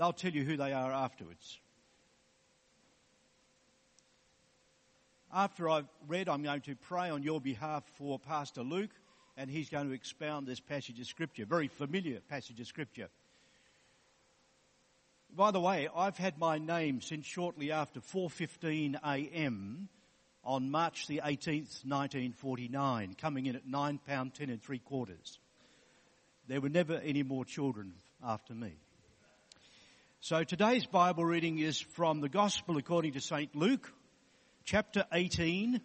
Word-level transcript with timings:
They'll 0.00 0.14
tell 0.14 0.32
you 0.32 0.44
who 0.44 0.56
they 0.56 0.72
are 0.72 0.90
afterwards. 0.90 1.58
After 5.30 5.68
I've 5.68 5.90
read, 6.08 6.26
I'm 6.26 6.42
going 6.42 6.62
to 6.62 6.74
pray 6.74 7.10
on 7.10 7.22
your 7.22 7.38
behalf 7.38 7.84
for 7.98 8.18
Pastor 8.18 8.62
Luke, 8.62 8.92
and 9.36 9.50
he's 9.50 9.68
going 9.68 9.88
to 9.88 9.92
expound 9.92 10.46
this 10.46 10.58
passage 10.58 10.98
of 11.00 11.06
Scripture, 11.06 11.44
very 11.44 11.68
familiar 11.68 12.20
passage 12.30 12.58
of 12.60 12.66
Scripture. 12.66 13.10
By 15.36 15.50
the 15.50 15.60
way, 15.60 15.86
I've 15.94 16.16
had 16.16 16.38
my 16.38 16.56
name 16.56 17.02
since 17.02 17.26
shortly 17.26 17.70
after 17.70 18.00
4:15 18.00 18.94
a.m. 19.04 19.90
on 20.42 20.70
March 20.70 21.08
the 21.08 21.20
18th, 21.22 21.84
1949, 21.84 23.16
coming 23.20 23.44
in 23.44 23.54
at 23.54 23.66
nine 23.66 23.98
pound 23.98 24.32
ten 24.32 24.48
and 24.48 24.62
three 24.62 24.78
quarters. 24.78 25.38
There 26.48 26.62
were 26.62 26.70
never 26.70 26.94
any 27.04 27.22
more 27.22 27.44
children 27.44 27.96
after 28.24 28.54
me. 28.54 28.78
So 30.22 30.44
today's 30.44 30.84
Bible 30.84 31.24
reading 31.24 31.60
is 31.60 31.80
from 31.80 32.20
the 32.20 32.28
Gospel 32.28 32.76
according 32.76 33.14
to 33.14 33.22
St. 33.22 33.56
Luke, 33.56 33.90
chapter 34.64 35.06
18, 35.10 35.80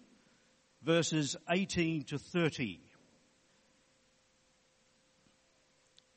verses 0.84 1.38
18 1.49 2.03
to 2.03 2.17
30. 2.17 2.81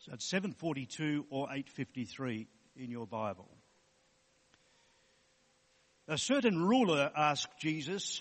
So 0.00 0.14
it's 0.14 0.28
742 0.28 1.26
or 1.30 1.44
853 1.44 2.48
in 2.74 2.90
your 2.90 3.06
Bible. 3.06 3.48
A 6.08 6.18
certain 6.18 6.60
ruler 6.60 7.12
asked 7.16 7.60
Jesus, 7.60 8.20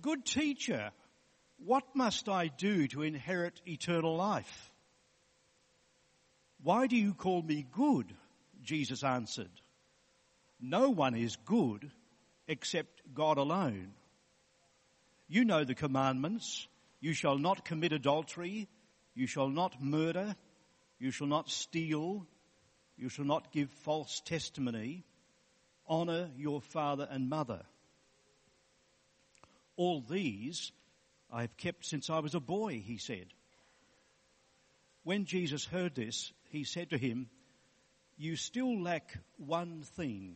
Good 0.00 0.24
teacher, 0.24 0.90
what 1.58 1.84
must 1.94 2.30
I 2.30 2.46
do 2.48 2.88
to 2.88 3.02
inherit 3.02 3.60
eternal 3.66 4.16
life? 4.16 4.72
Why 6.62 6.86
do 6.86 6.96
you 6.96 7.12
call 7.12 7.42
me 7.42 7.66
good? 7.70 8.06
Jesus 8.68 9.02
answered. 9.02 9.50
No 10.60 10.90
one 10.90 11.14
is 11.14 11.36
good 11.46 11.90
except 12.46 13.00
God 13.14 13.38
alone. 13.38 13.94
You 15.26 15.46
know 15.46 15.64
the 15.64 15.74
commandments. 15.74 16.68
You 17.00 17.14
shall 17.14 17.38
not 17.38 17.64
commit 17.64 17.92
adultery. 17.92 18.68
You 19.14 19.26
shall 19.26 19.48
not 19.48 19.82
murder. 19.82 20.36
You 20.98 21.10
shall 21.10 21.28
not 21.28 21.48
steal. 21.48 22.26
You 22.98 23.08
shall 23.08 23.24
not 23.24 23.52
give 23.52 23.70
false 23.70 24.20
testimony. 24.20 25.02
Honor 25.86 26.28
your 26.36 26.60
father 26.60 27.08
and 27.10 27.30
mother. 27.30 27.62
All 29.76 30.02
these 30.02 30.72
I 31.32 31.40
have 31.40 31.56
kept 31.56 31.86
since 31.86 32.10
I 32.10 32.18
was 32.18 32.34
a 32.34 32.40
boy, 32.40 32.82
he 32.84 32.98
said. 32.98 33.28
When 35.04 35.24
Jesus 35.24 35.64
heard 35.64 35.94
this, 35.94 36.32
he 36.50 36.64
said 36.64 36.90
to 36.90 36.98
him, 36.98 37.30
You 38.20 38.34
still 38.34 38.82
lack 38.82 39.16
one 39.36 39.82
thing. 39.82 40.34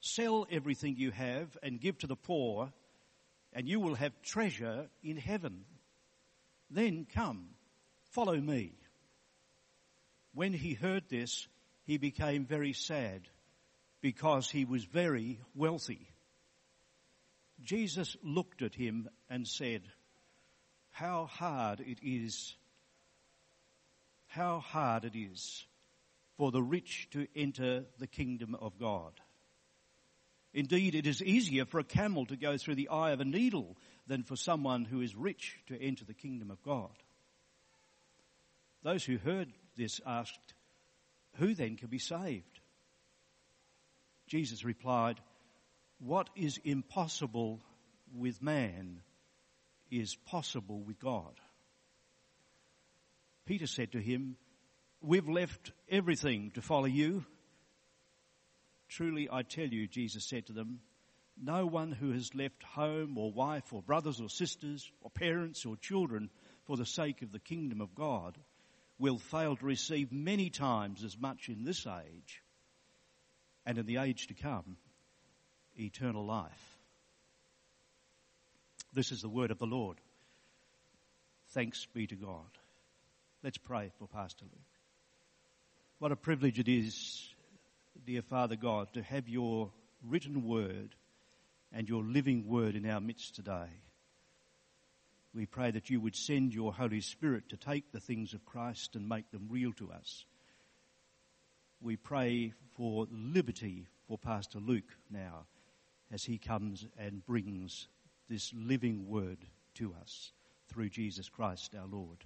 Sell 0.00 0.46
everything 0.50 0.96
you 0.96 1.10
have 1.10 1.56
and 1.62 1.80
give 1.80 1.98
to 1.98 2.06
the 2.06 2.16
poor, 2.16 2.70
and 3.54 3.66
you 3.66 3.80
will 3.80 3.94
have 3.94 4.12
treasure 4.22 4.88
in 5.02 5.16
heaven. 5.16 5.64
Then 6.70 7.06
come, 7.14 7.48
follow 8.12 8.36
me. 8.36 8.74
When 10.34 10.52
he 10.52 10.74
heard 10.74 11.04
this, 11.08 11.48
he 11.84 11.96
became 11.96 12.44
very 12.44 12.74
sad 12.74 13.22
because 14.02 14.50
he 14.50 14.66
was 14.66 14.84
very 14.84 15.40
wealthy. 15.54 16.08
Jesus 17.62 18.18
looked 18.22 18.60
at 18.60 18.74
him 18.74 19.08
and 19.30 19.48
said, 19.48 19.82
how 20.90 21.24
hard 21.24 21.80
it 21.80 21.98
is, 22.02 22.54
how 24.26 24.60
hard 24.60 25.06
it 25.06 25.16
is 25.16 25.64
for 26.40 26.50
the 26.50 26.62
rich 26.62 27.06
to 27.10 27.26
enter 27.36 27.84
the 27.98 28.06
kingdom 28.06 28.54
of 28.54 28.78
God. 28.78 29.12
Indeed, 30.54 30.94
it 30.94 31.06
is 31.06 31.22
easier 31.22 31.66
for 31.66 31.78
a 31.80 31.84
camel 31.84 32.24
to 32.24 32.34
go 32.34 32.56
through 32.56 32.76
the 32.76 32.88
eye 32.88 33.10
of 33.10 33.20
a 33.20 33.26
needle 33.26 33.76
than 34.06 34.22
for 34.22 34.36
someone 34.36 34.86
who 34.86 35.02
is 35.02 35.14
rich 35.14 35.58
to 35.66 35.78
enter 35.78 36.06
the 36.06 36.14
kingdom 36.14 36.50
of 36.50 36.62
God. 36.62 36.96
Those 38.82 39.04
who 39.04 39.18
heard 39.18 39.52
this 39.76 40.00
asked, 40.06 40.54
Who 41.34 41.52
then 41.52 41.76
can 41.76 41.88
be 41.88 41.98
saved? 41.98 42.60
Jesus 44.26 44.64
replied, 44.64 45.20
What 45.98 46.30
is 46.34 46.58
impossible 46.64 47.60
with 48.16 48.40
man 48.40 49.02
is 49.90 50.14
possible 50.14 50.80
with 50.80 50.98
God. 51.00 51.38
Peter 53.44 53.66
said 53.66 53.92
to 53.92 54.00
him, 54.00 54.38
We've 55.02 55.28
left 55.28 55.72
everything 55.88 56.50
to 56.54 56.62
follow 56.62 56.86
you. 56.86 57.24
Truly 58.88 59.28
I 59.30 59.42
tell 59.42 59.66
you, 59.66 59.86
Jesus 59.86 60.28
said 60.28 60.46
to 60.46 60.52
them, 60.52 60.80
no 61.42 61.64
one 61.64 61.92
who 61.92 62.12
has 62.12 62.34
left 62.34 62.62
home 62.62 63.16
or 63.16 63.32
wife 63.32 63.72
or 63.72 63.82
brothers 63.82 64.20
or 64.20 64.28
sisters 64.28 64.90
or 65.00 65.10
parents 65.10 65.64
or 65.64 65.76
children 65.76 66.28
for 66.66 66.76
the 66.76 66.84
sake 66.84 67.22
of 67.22 67.32
the 67.32 67.38
kingdom 67.38 67.80
of 67.80 67.94
God 67.94 68.36
will 68.98 69.18
fail 69.18 69.56
to 69.56 69.64
receive 69.64 70.12
many 70.12 70.50
times 70.50 71.02
as 71.02 71.18
much 71.18 71.48
in 71.48 71.64
this 71.64 71.86
age 71.86 72.42
and 73.64 73.78
in 73.78 73.86
the 73.86 73.96
age 73.96 74.26
to 74.26 74.34
come 74.34 74.76
eternal 75.78 76.26
life. 76.26 76.78
This 78.92 79.12
is 79.12 79.22
the 79.22 79.28
word 79.28 79.50
of 79.50 79.58
the 79.58 79.66
Lord. 79.66 79.98
Thanks 81.54 81.86
be 81.94 82.06
to 82.08 82.16
God. 82.16 82.50
Let's 83.42 83.58
pray 83.58 83.90
for 83.98 84.06
Pastor 84.06 84.44
Luke. 84.44 84.69
What 86.00 86.12
a 86.12 86.16
privilege 86.16 86.58
it 86.58 86.66
is, 86.66 87.28
dear 88.06 88.22
Father 88.22 88.56
God, 88.56 88.90
to 88.94 89.02
have 89.02 89.28
your 89.28 89.70
written 90.02 90.48
word 90.48 90.94
and 91.74 91.86
your 91.86 92.02
living 92.02 92.48
word 92.48 92.74
in 92.74 92.88
our 92.88 93.02
midst 93.02 93.34
today. 93.34 93.68
We 95.34 95.44
pray 95.44 95.72
that 95.72 95.90
you 95.90 96.00
would 96.00 96.16
send 96.16 96.54
your 96.54 96.72
Holy 96.72 97.02
Spirit 97.02 97.50
to 97.50 97.58
take 97.58 97.92
the 97.92 98.00
things 98.00 98.32
of 98.32 98.46
Christ 98.46 98.96
and 98.96 99.10
make 99.10 99.30
them 99.30 99.48
real 99.50 99.74
to 99.74 99.92
us. 99.92 100.24
We 101.82 101.96
pray 101.96 102.54
for 102.76 103.06
liberty 103.12 103.86
for 104.08 104.16
Pastor 104.16 104.58
Luke 104.58 104.96
now 105.10 105.44
as 106.10 106.24
he 106.24 106.38
comes 106.38 106.86
and 106.98 107.26
brings 107.26 107.88
this 108.26 108.54
living 108.56 109.06
word 109.06 109.44
to 109.74 109.94
us 110.00 110.32
through 110.72 110.88
Jesus 110.88 111.28
Christ 111.28 111.74
our 111.78 111.86
Lord. 111.86 112.24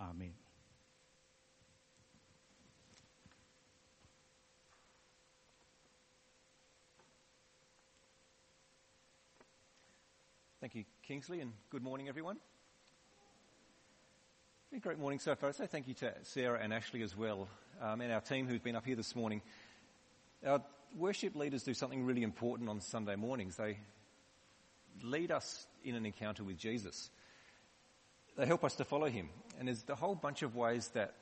Amen. 0.00 0.43
Thank 10.64 10.76
you, 10.76 10.84
Kingsley, 11.06 11.40
and 11.40 11.52
good 11.68 11.82
morning, 11.82 12.08
everyone. 12.08 12.36
It's 14.62 14.70
been 14.70 14.78
a 14.78 14.80
great 14.80 14.98
morning 14.98 15.18
so 15.18 15.34
far. 15.34 15.52
So 15.52 15.66
thank 15.66 15.86
you 15.86 15.92
to 15.92 16.14
Sarah 16.22 16.58
and 16.58 16.72
Ashley 16.72 17.02
as 17.02 17.14
well, 17.14 17.48
um, 17.82 18.00
and 18.00 18.10
our 18.10 18.22
team 18.22 18.46
who've 18.46 18.62
been 18.62 18.74
up 18.74 18.86
here 18.86 18.96
this 18.96 19.14
morning. 19.14 19.42
Our 20.42 20.62
worship 20.96 21.36
leaders 21.36 21.64
do 21.64 21.74
something 21.74 22.06
really 22.06 22.22
important 22.22 22.70
on 22.70 22.80
Sunday 22.80 23.14
mornings. 23.14 23.56
They 23.56 23.76
lead 25.02 25.32
us 25.32 25.66
in 25.84 25.96
an 25.96 26.06
encounter 26.06 26.44
with 26.44 26.56
Jesus. 26.56 27.10
They 28.38 28.46
help 28.46 28.64
us 28.64 28.74
to 28.76 28.86
follow 28.86 29.10
him. 29.10 29.28
And 29.58 29.68
there's 29.68 29.84
a 29.90 29.94
whole 29.94 30.14
bunch 30.14 30.40
of 30.40 30.56
ways 30.56 30.88
that 30.94 31.12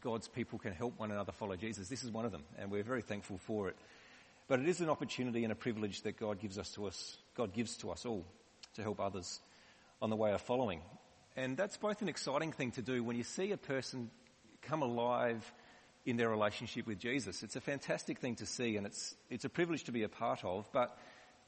God's 0.00 0.26
people 0.26 0.58
can 0.58 0.72
help 0.72 0.98
one 0.98 1.12
another 1.12 1.30
follow 1.30 1.54
Jesus. 1.54 1.86
This 1.86 2.02
is 2.02 2.10
one 2.10 2.24
of 2.24 2.32
them, 2.32 2.42
and 2.58 2.72
we're 2.72 2.82
very 2.82 3.02
thankful 3.02 3.38
for 3.38 3.68
it. 3.68 3.76
But 4.48 4.58
it 4.58 4.66
is 4.66 4.80
an 4.80 4.90
opportunity 4.90 5.44
and 5.44 5.52
a 5.52 5.56
privilege 5.56 6.02
that 6.02 6.18
God 6.18 6.40
gives 6.40 6.58
us 6.58 6.70
to 6.70 6.86
us, 6.86 7.18
God 7.36 7.52
gives 7.52 7.76
to 7.76 7.92
us 7.92 8.04
all 8.04 8.26
to 8.74 8.82
help 8.82 9.00
others 9.00 9.40
on 10.00 10.10
the 10.10 10.16
way 10.16 10.32
of 10.32 10.40
following. 10.40 10.80
And 11.36 11.56
that's 11.56 11.76
both 11.76 12.02
an 12.02 12.08
exciting 12.08 12.52
thing 12.52 12.72
to 12.72 12.82
do 12.82 13.04
when 13.04 13.16
you 13.16 13.22
see 13.22 13.52
a 13.52 13.56
person 13.56 14.10
come 14.62 14.82
alive 14.82 15.52
in 16.04 16.16
their 16.16 16.28
relationship 16.28 16.86
with 16.86 16.98
Jesus. 16.98 17.42
It's 17.42 17.56
a 17.56 17.60
fantastic 17.60 18.18
thing 18.18 18.36
to 18.36 18.46
see 18.46 18.76
and 18.76 18.86
it's, 18.86 19.14
it's 19.28 19.44
a 19.44 19.48
privilege 19.48 19.84
to 19.84 19.92
be 19.92 20.02
a 20.02 20.08
part 20.08 20.44
of, 20.44 20.68
but 20.72 20.96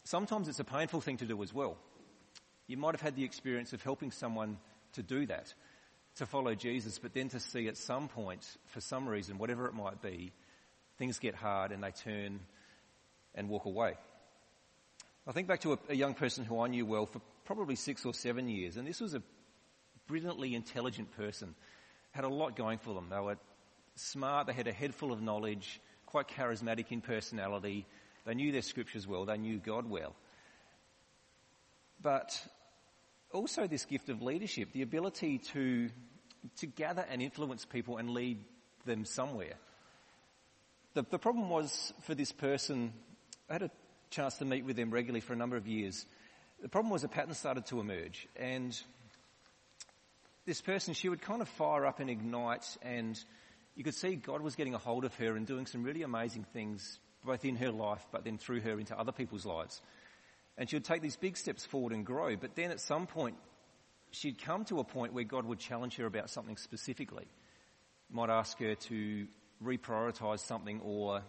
sometimes 0.05 0.49
it's 0.49 0.61
a 0.61 0.65
painful 0.65 1.01
thing 1.01 1.17
to 1.19 1.25
do 1.25 1.43
as 1.43 1.53
well. 1.53 1.77
You 2.67 2.77
might 2.77 2.95
have 2.95 3.01
had 3.01 3.17
the 3.17 3.25
experience 3.25 3.73
of 3.73 3.83
helping 3.83 4.11
someone 4.11 4.59
to 4.95 5.03
do 5.03 5.27
that, 5.27 5.53
to 6.17 6.27
follow 6.27 6.55
Jesus, 6.55 6.99
but 6.99 7.15
then 7.15 7.29
to 7.31 7.41
see 7.41 7.69
at 7.69 7.77
some 7.77 8.09
point, 8.09 8.47
for 8.67 8.81
some 8.81 9.09
reason, 9.09 9.39
whatever 9.39 9.67
it 9.67 9.75
might 9.75 10.01
be, 10.01 10.33
things 10.99 11.19
get 11.19 11.35
hard 11.35 11.73
and 11.73 11.83
they 11.83 11.91
turn 11.91 12.41
and 13.35 13.49
walk 13.49 13.65
away. 13.65 13.95
I 15.27 15.33
think 15.33 15.47
back 15.47 15.61
to 15.61 15.75
a, 15.75 15.79
a, 15.91 15.95
young 15.95 16.15
person 16.15 16.45
who 16.45 16.61
I 16.61 16.67
knew 16.67 16.85
well 16.85 17.07
for 17.07 17.21
probably 17.45 17.77
six 17.77 18.05
or 18.05 18.13
seven 18.13 18.49
years, 18.49 18.77
and 18.77 18.87
this 18.87 19.01
was 19.01 19.15
a 19.15 19.23
brilliantly 20.09 20.55
intelligent 20.55 21.13
person. 21.17 21.55
Had 22.11 22.25
a 22.25 22.29
lot 22.29 22.57
going 22.57 22.79
for 22.79 22.93
them. 22.95 23.09
They 23.09 23.21
were 23.21 23.39
smart, 23.95 24.49
they 24.49 24.53
had 24.53 24.67
a 24.67 24.73
head 24.73 24.95
full 24.95 25.13
of 25.13 25.23
knowledge, 25.23 25.81
quite 26.07 26.29
charismatic 26.29 26.91
in 26.91 27.01
personality. 27.01 27.87
They 28.27 28.35
knew 28.35 28.51
their 28.51 28.63
scriptures 28.63 29.07
well, 29.07 29.25
they 29.25 29.39
knew 29.39 29.59
God 29.59 29.89
well. 29.89 30.15
But 32.01 32.37
also 33.33 33.69
this 33.69 33.85
gift 33.85 34.09
of 34.09 34.23
leadership, 34.23 34.73
the 34.73 34.83
ability 34.83 35.39
to, 35.53 35.89
to 36.59 36.67
gather 36.67 37.07
and 37.09 37.23
influence 37.23 37.65
people 37.65 37.97
and 37.97 38.11
lead 38.11 38.45
them 38.87 39.05
somewhere. 39.05 39.55
the, 40.95 41.05
the 41.09 41.19
problem 41.19 41.49
was 41.49 41.93
for 42.03 42.17
this 42.17 42.33
person, 42.33 42.93
I 43.49 43.53
had 43.55 43.63
a 43.63 43.71
chance 44.13 44.37
to 44.37 44.45
meet 44.45 44.65
with 44.65 44.77
them 44.77 44.91
regularly 44.91 45.21
for 45.21 45.33
a 45.33 45.37
number 45.37 45.57
of 45.57 45.67
years. 45.67 46.07
The 46.61 46.69
problem 46.69 46.93
was 46.93 47.03
a 47.03 47.09
pattern 47.09 47.35
started 47.35 47.67
to 47.67 47.81
emerge 47.81 48.29
and 48.37 48.81
this 50.45 50.61
person, 50.61 50.93
she 50.93 51.09
would 51.09 51.23
kind 51.23 51.41
of 51.41 51.49
fire 51.49 51.87
up 51.87 52.01
and 52.01 52.11
ignite 52.11 52.77
and 52.83 53.19
you 53.75 53.85
could 53.85 53.95
see 53.95 54.17
God 54.17 54.43
was 54.43 54.55
getting 54.55 54.75
a 54.75 54.79
hold 54.79 55.05
of 55.05 55.15
her 55.17 55.37
and 55.37 55.47
doing 55.47 55.67
some 55.67 55.83
really 55.83 56.03
amazing 56.03 56.45
things 56.53 56.99
both 57.25 57.45
in 57.45 57.57
her 57.57 57.71
life 57.71 58.05
but 58.11 58.25
then 58.25 58.39
through 58.39 58.61
her 58.61 58.79
into 58.79 58.99
other 58.99 59.13
people's 59.13 59.47
lives. 59.47 59.81
And 60.59 60.69
she 60.69 60.77
would 60.77 60.85
take 60.85 61.01
these 61.01 61.17
big 61.17 61.37
steps 61.37 61.65
forward 61.65 61.93
and 61.93 62.05
grow, 62.05 62.37
but 62.37 62.55
then 62.55 62.71
at 62.71 62.81
some 62.81 63.07
point 63.07 63.37
she'd 64.11 64.43
come 64.43 64.65
to 64.67 64.81
a 64.81 64.85
point 64.85 65.13
where 65.13 65.25
God 65.25 65.47
would 65.47 65.59
challenge 65.59 65.97
her 65.97 66.07
about 66.07 66.29
something 66.29 66.57
specifically. 66.57 67.27
Might 68.11 68.31
ask 68.31 68.59
her 68.59 68.75
to 68.75 69.27
reprioritize 69.65 70.41
something 70.41 70.81
or 70.81 71.23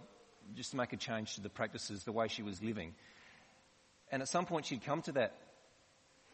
just 0.56 0.72
to 0.72 0.78
make 0.78 0.94
a 0.94 0.98
change 0.98 1.36
to 1.36 1.42
the 1.42 1.50
practices, 1.50 2.04
the 2.04 2.12
way 2.12 2.28
she 2.28 2.44
was 2.44 2.62
living. 2.62 2.94
And 4.12 4.22
at 4.22 4.28
some 4.28 4.46
point 4.46 4.66
she'd 4.66 4.84
come 4.84 5.02
to 5.04 5.14
that 5.14 5.36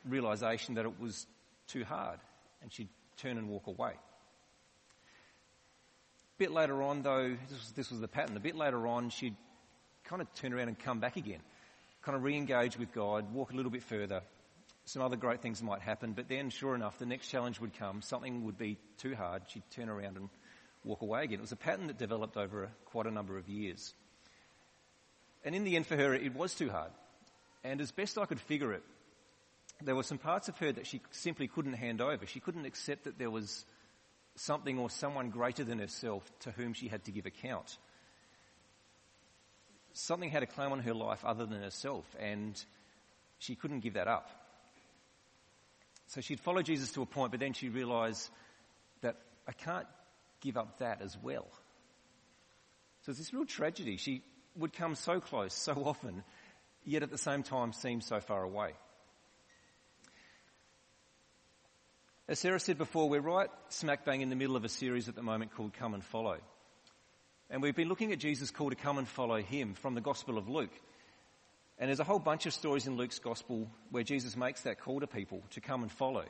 realization 0.06 0.75
that 0.75 0.85
it 0.85 1.00
was 1.00 1.25
too 1.67 1.83
hard 1.83 2.19
and 2.61 2.71
she'd 2.71 2.89
turn 3.17 3.38
and 3.38 3.50
walk 3.50 3.67
away. 3.67 3.91
A 3.91 3.95
bit 6.38 6.51
later 6.51 6.81
on 6.83 7.01
though, 7.01 7.35
this 7.50 7.57
was, 7.57 7.71
this 7.71 7.91
was 7.91 8.00
the 8.00 8.07
pattern, 8.07 8.38
a 8.38 8.41
bit 8.41 8.56
later 8.56 8.88
on 8.88 9.09
she'd 9.09 9.35
kind 10.06 10.21
of 10.21 10.33
turn 10.33 10.53
around 10.53 10.69
and 10.69 10.79
come 10.79 11.00
back 11.00 11.17
again. 11.17 11.41
Kind 12.01 12.15
of 12.15 12.23
re-engage 12.23 12.77
with 12.77 12.94
God, 12.94 13.33
walk 13.33 13.51
a 13.51 13.56
little 13.56 13.71
bit 13.71 13.83
further. 13.83 14.21
Some 14.85 15.01
other 15.01 15.17
great 15.17 15.41
things 15.41 15.61
might 15.61 15.81
happen, 15.81 16.13
but 16.13 16.27
then 16.27 16.50
sure 16.50 16.73
enough, 16.73 16.97
the 16.97 17.06
next 17.06 17.27
challenge 17.27 17.59
would 17.59 17.77
come. 17.77 18.01
Something 18.01 18.45
would 18.45 18.57
be 18.57 18.77
too 18.97 19.15
hard. 19.15 19.44
She'd 19.47 19.69
turn 19.71 19.88
around 19.88 20.17
and 20.17 20.29
walk 20.84 21.02
away 21.02 21.24
again. 21.24 21.40
It 21.40 21.42
was 21.42 21.52
a 21.52 21.58
pattern 21.58 21.88
that 21.88 21.98
developed 21.98 22.38
over 22.38 22.64
a, 22.64 22.70
quite 22.86 23.06
a 23.06 23.12
number 23.12 23.38
of 23.38 23.50
years. 23.50 23.94
And 25.44 25.56
in 25.56 25.64
the 25.64 25.76
end 25.76 25.88
for 25.88 25.96
her, 25.96 26.14
it 26.14 26.36
was 26.36 26.54
too 26.54 26.70
hard. 26.70 26.92
And 27.64 27.81
as 27.81 27.92
best 27.92 28.18
I 28.18 28.26
could 28.26 28.40
figure 28.40 28.74
it, 28.74 28.84
there 29.81 29.96
were 29.96 30.04
some 30.04 30.18
parts 30.18 30.50
of 30.50 30.58
her 30.58 30.72
that 30.72 30.88
she 30.88 31.02
simply 31.12 31.48
couldn't 31.48 31.74
hand 31.74 32.02
over. 32.02 32.26
She 32.26 32.40
couldn't 32.40 32.66
accept 32.66 33.06
that 33.06 33.18
there 33.18 33.31
was 33.31 33.66
something 34.36 34.78
or 34.80 34.90
someone 34.90 35.30
greater 35.30 35.64
than 35.64 35.80
herself 35.80 36.30
to 36.42 36.52
whom 36.52 36.74
she 36.74 36.88
had 36.88 37.04
to 37.06 37.12
give 37.12 37.26
account. 37.26 37.78
Something 39.94 40.30
had 40.30 40.44
a 40.44 40.48
claim 40.48 40.72
on 40.72 40.80
her 40.80 40.94
life 40.94 41.24
other 41.26 41.46
than 41.46 41.62
herself, 41.62 42.06
and 42.20 42.62
she 43.38 43.56
couldn't 43.56 43.81
give 43.81 43.94
that 43.94 44.08
up. 44.08 44.30
So 46.08 46.22
she'd 46.22 46.40
follow 46.40 46.62
Jesus 46.62 46.92
to 46.94 47.02
a 47.02 47.06
point, 47.06 47.31
but 47.31 47.40
then 47.40 47.54
she 47.54 47.70
realized 47.70 48.30
that 49.02 49.18
I 49.48 49.52
can't 49.52 49.88
give 50.41 50.57
up 50.57 50.80
that 50.80 51.01
as 51.01 51.18
well. 51.21 51.47
So 53.01 53.12
it's 53.12 53.19
this 53.19 53.33
real 53.33 53.45
tragedy. 53.45 53.97
She 53.97 54.24
would 54.56 54.74
come 54.74 54.95
so 54.95 55.19
close 55.19 55.53
so 55.53 55.74
often, 55.74 56.24
yet 56.83 57.03
at 57.03 57.12
the 57.12 57.18
same 57.18 57.44
time 57.44 57.74
seem 57.74 58.01
so 58.01 58.19
far 58.19 58.44
away. 58.44 58.74
As 62.27 62.38
Sarah 62.38 62.59
said 62.59 62.77
before, 62.77 63.09
we're 63.09 63.21
right 63.21 63.50
smack 63.69 64.06
bang 64.06 64.21
in 64.21 64.30
the 64.30 64.36
middle 64.36 64.56
of 64.56 64.63
a 64.63 64.69
series 64.69 65.09
at 65.09 65.15
the 65.15 65.24
moment 65.24 65.56
called 65.56 65.74
Come 65.74 65.95
and 65.95 66.03
Follow. 66.03 66.38
And 67.50 67.63
we've 67.63 67.75
been 67.75 67.89
looking 67.89 68.12
at 68.12 68.19
Jesus' 68.19 68.51
call 68.51 68.69
to 68.69 68.75
come 68.75 69.00
and 69.00 69.07
follow 69.07 69.42
him 69.42 69.74
from 69.74 69.95
the 69.95 70.01
Gospel 70.01 70.38
of 70.38 70.47
Luke. 70.47 70.74
And 71.80 71.88
there's 71.88 72.00
a 72.00 72.03
whole 72.03 72.19
bunch 72.19 72.45
of 72.45 72.53
stories 72.53 72.85
in 72.85 72.97
Luke's 72.97 73.18
Gospel 73.18 73.68
where 73.89 74.03
Jesus 74.03 74.38
makes 74.38 74.62
that 74.62 74.80
call 74.80 75.00
to 75.00 75.07
people 75.07 75.42
to 75.51 75.62
come 75.62 75.81
and 75.81 75.92
follow. 75.92 76.25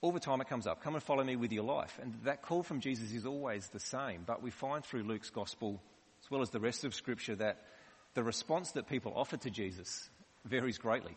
All 0.00 0.12
the 0.12 0.20
time 0.20 0.40
it 0.40 0.48
comes 0.48 0.66
up, 0.66 0.82
come 0.82 0.94
and 0.94 1.02
follow 1.02 1.24
me 1.24 1.36
with 1.36 1.52
your 1.52 1.64
life. 1.64 1.98
And 2.00 2.14
that 2.24 2.42
call 2.42 2.62
from 2.62 2.80
Jesus 2.80 3.12
is 3.12 3.26
always 3.26 3.68
the 3.68 3.80
same. 3.80 4.22
But 4.24 4.42
we 4.42 4.50
find 4.50 4.84
through 4.84 5.02
Luke's 5.02 5.30
Gospel, 5.30 5.80
as 6.22 6.30
well 6.30 6.40
as 6.40 6.50
the 6.50 6.60
rest 6.60 6.84
of 6.84 6.94
Scripture, 6.94 7.34
that 7.36 7.62
the 8.14 8.22
response 8.22 8.72
that 8.72 8.88
people 8.88 9.12
offer 9.16 9.36
to 9.38 9.50
Jesus 9.50 10.08
varies 10.44 10.78
greatly. 10.78 11.16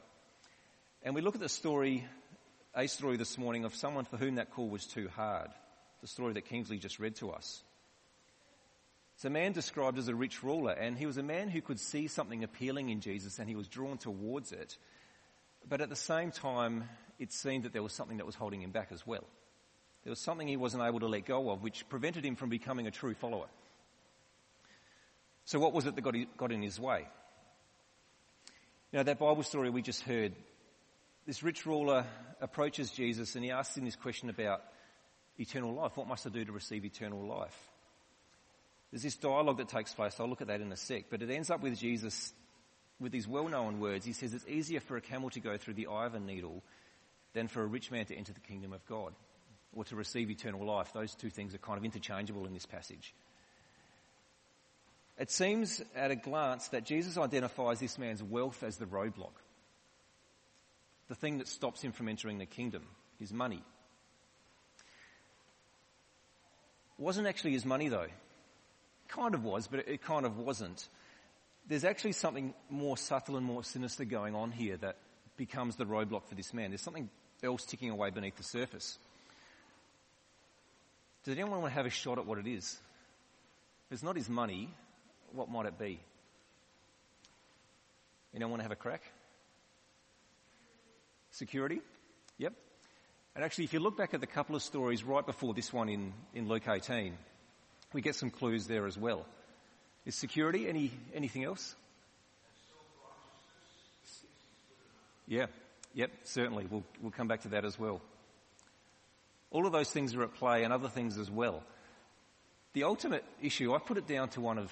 And 1.04 1.14
we 1.14 1.22
look 1.22 1.36
at 1.36 1.42
the 1.42 1.50
story 1.50 2.06
a 2.74 2.88
story 2.88 3.18
this 3.18 3.38
morning 3.38 3.66
of 3.66 3.76
someone 3.76 4.06
for 4.06 4.16
whom 4.16 4.36
that 4.36 4.52
call 4.52 4.70
was 4.70 4.86
too 4.86 5.10
hard. 5.10 5.50
The 6.00 6.08
story 6.08 6.34
that 6.34 6.46
Kingsley 6.46 6.78
just 6.78 7.00
read 7.00 7.16
to 7.18 7.32
us. 7.32 7.62
It's 9.16 9.26
a 9.26 9.30
man 9.30 9.52
described 9.52 10.00
as 10.00 10.08
a 10.08 10.16
rich 10.16 10.42
ruler, 10.42 10.72
and 10.72 10.98
he 10.98 11.06
was 11.06 11.18
a 11.18 11.24
man 11.24 11.50
who 11.50 11.62
could 11.62 11.80
see 11.80 12.08
something 12.08 12.44
appealing 12.44 12.90
in 12.90 13.02
Jesus 13.02 13.40
and 13.40 13.50
he 13.50 13.56
was 13.56 13.68
drawn 13.68 13.98
towards 13.98 14.52
it. 14.52 14.78
But 15.68 15.82
at 15.82 15.90
the 15.90 15.96
same 15.96 16.32
time, 16.32 16.90
it 17.20 17.32
seemed 17.32 17.64
that 17.64 17.74
there 17.74 17.84
was 17.84 17.94
something 17.94 18.18
that 18.18 18.26
was 18.26 18.36
holding 18.36 18.62
him 18.62 18.72
back 18.72 18.90
as 18.92 19.06
well. 19.06 19.24
There 20.04 20.10
was 20.10 20.20
something 20.20 20.48
he 20.48 20.58
wasn't 20.58 20.84
able 20.84 21.00
to 21.02 21.08
let 21.08 21.26
go 21.26 21.52
of, 21.52 21.62
which 21.62 21.88
prevented 21.88 22.26
him 22.26 22.36
from 22.36 22.50
becoming 22.50 22.88
a 22.88 22.92
true 22.92 23.14
follower. 23.14 23.48
So 25.46 25.60
what 25.60 25.74
was 25.74 25.86
it 25.86 25.96
that 25.96 26.02
got, 26.38 26.52
in 26.52 26.62
his 26.62 26.80
way? 26.80 27.08
You 28.92 28.98
know, 28.98 29.04
that 29.04 29.20
Bible 29.20 29.44
story 29.44 29.70
we 29.70 29.82
just 29.82 30.02
heard, 30.02 30.34
this 31.26 31.44
rich 31.44 31.66
ruler 31.66 32.06
approaches 32.42 32.92
Jesus 32.92 33.36
and 33.36 33.46
he 33.46 33.52
asks 33.52 33.78
him 33.78 33.86
this 33.86 33.96
question 33.96 34.30
about 34.30 34.64
eternal 35.38 35.74
life. 35.74 35.96
What 35.96 36.08
must 36.08 36.26
I 36.26 36.30
do 36.30 36.44
to 36.44 36.52
receive 36.52 36.84
eternal 36.84 37.26
life? 37.26 37.58
There's 38.92 39.04
this 39.04 39.16
dialogue 39.16 39.58
that 39.58 39.70
takes 39.70 39.94
place. 39.94 40.20
I'll 40.20 40.28
look 40.28 40.42
at 40.42 40.48
that 40.48 40.62
in 40.62 40.72
a 40.72 40.76
sec, 40.76 41.06
but 41.10 41.22
it 41.22 41.30
ends 41.30 41.50
up 41.50 41.62
with 41.62 41.80
Jesus 41.80 42.34
with 43.02 43.12
these 43.12 43.28
well-known 43.28 43.80
words. 43.80 44.06
He 44.06 44.14
says 44.14 44.34
it's 44.34 44.48
easier 44.48 44.80
for 44.80 44.96
a 44.96 45.02
camel 45.02 45.30
to 45.32 45.40
go 45.40 45.58
through 45.58 45.74
the 45.74 45.88
eye 45.88 46.06
of 46.06 46.16
a 46.16 46.20
needle 46.20 46.64
than 47.34 47.48
for 47.48 47.62
a 47.62 47.66
rich 47.66 47.92
man 47.92 48.06
to 48.06 48.16
enter 48.16 48.34
the 48.34 48.40
kingdom 48.40 48.72
of 48.72 48.86
God 48.86 49.14
or 49.74 49.84
to 49.86 49.96
receive 49.96 50.30
eternal 50.30 50.66
life. 50.66 50.92
Those 50.94 51.16
two 51.16 51.30
things 51.30 51.56
are 51.56 51.60
kind 51.60 51.78
of 51.78 51.86
interchangeable 51.86 52.46
in 52.46 52.54
this 52.54 52.66
passage. 52.66 53.14
It 55.18 55.32
seems 55.32 55.82
at 55.96 56.12
a 56.12 56.16
glance 56.16 56.70
that 56.70 56.86
Jesus 56.86 57.18
identifies 57.18 57.80
this 57.80 57.98
man's 57.98 58.24
wealth 58.24 58.64
as 58.64 58.78
the 58.78 58.86
roadblock 58.86 59.34
the 61.12 61.16
thing 61.16 61.40
that 61.40 61.48
stops 61.50 61.82
him 61.82 61.92
from 61.92 62.08
entering 62.08 62.38
the 62.38 62.46
kingdom, 62.46 62.84
his 63.20 63.34
money. 63.34 63.62
It 66.98 67.04
wasn't 67.04 67.28
actually 67.28 67.52
his 67.52 67.66
money 67.66 67.90
though. 67.90 68.08
Kind 69.10 69.36
of 69.36 69.44
was, 69.44 69.68
but 69.68 69.86
it 69.90 70.02
kind 70.02 70.26
of 70.26 70.38
wasn't. 70.38 70.88
There's 71.68 71.86
actually 71.86 72.14
something 72.14 72.54
more 72.70 72.98
subtle 72.98 73.38
and 73.38 73.46
more 73.46 73.64
sinister 73.64 74.06
going 74.06 74.36
on 74.36 74.52
here 74.52 74.78
that 74.78 74.98
becomes 75.38 75.76
the 75.76 75.86
roadblock 75.86 76.28
for 76.28 76.36
this 76.36 76.54
man. 76.54 76.72
There's 76.72 76.82
something 76.82 77.10
else 77.44 77.66
ticking 77.66 77.90
away 77.90 78.10
beneath 78.10 78.36
the 78.36 78.44
surface. 78.44 78.98
Does 81.24 81.34
anyone 81.34 81.62
want 81.62 81.72
to 81.72 81.76
have 81.76 81.86
a 81.86 81.92
shot 81.92 82.18
at 82.18 82.26
what 82.26 82.40
it 82.40 82.48
is? 82.48 82.78
If 83.88 83.96
it's 83.96 84.04
not 84.04 84.16
his 84.16 84.30
money, 84.30 84.74
what 85.34 85.50
might 85.50 85.66
it 85.66 85.78
be? 85.78 86.00
Anyone 88.34 88.52
want 88.52 88.60
to 88.62 88.64
have 88.64 88.72
a 88.72 88.76
crack? 88.76 89.04
Security? 91.32 91.82
Yep. 92.38 92.54
And 93.36 93.46
actually, 93.46 93.66
if 93.66 93.74
you 93.74 93.80
look 93.80 93.98
back 93.98 94.14
at 94.14 94.20
the 94.20 94.28
couple 94.28 94.56
of 94.56 94.62
stories 94.62 95.04
right 95.04 95.26
before 95.26 95.54
this 95.54 95.72
one 95.72 95.90
in, 95.90 96.14
in 96.34 96.48
Luke 96.48 96.68
18, 96.68 97.18
we 97.94 98.02
get 98.02 98.16
some 98.16 98.30
clues 98.30 98.68
there 98.68 98.88
as 98.88 98.98
well. 98.98 99.26
Is 100.06 100.16
security 100.16 100.68
any, 100.68 100.92
anything 101.14 101.44
else? 101.44 101.76
Yeah, 105.28 105.46
yep, 105.94 106.12
certainly. 106.24 106.68
We'll, 106.70 106.84
we'll 107.02 107.12
come 107.12 107.28
back 107.28 107.42
to 107.42 107.50
that 107.50 107.64
as 107.64 107.80
well. 107.80 108.02
All 109.52 109.66
of 109.66 109.72
those 109.72 109.92
things 109.92 110.16
are 110.16 110.24
at 110.24 110.34
play 110.36 110.64
and 110.64 110.74
other 110.74 110.90
things 110.90 111.18
as 111.18 111.30
well. 111.30 111.62
The 112.74 112.84
ultimate 112.84 113.24
issue, 113.42 113.74
I 113.74 113.80
put 113.80 113.98
it 113.98 114.08
down 114.08 114.30
to 114.30 114.42
one 114.42 114.58
of, 114.58 114.72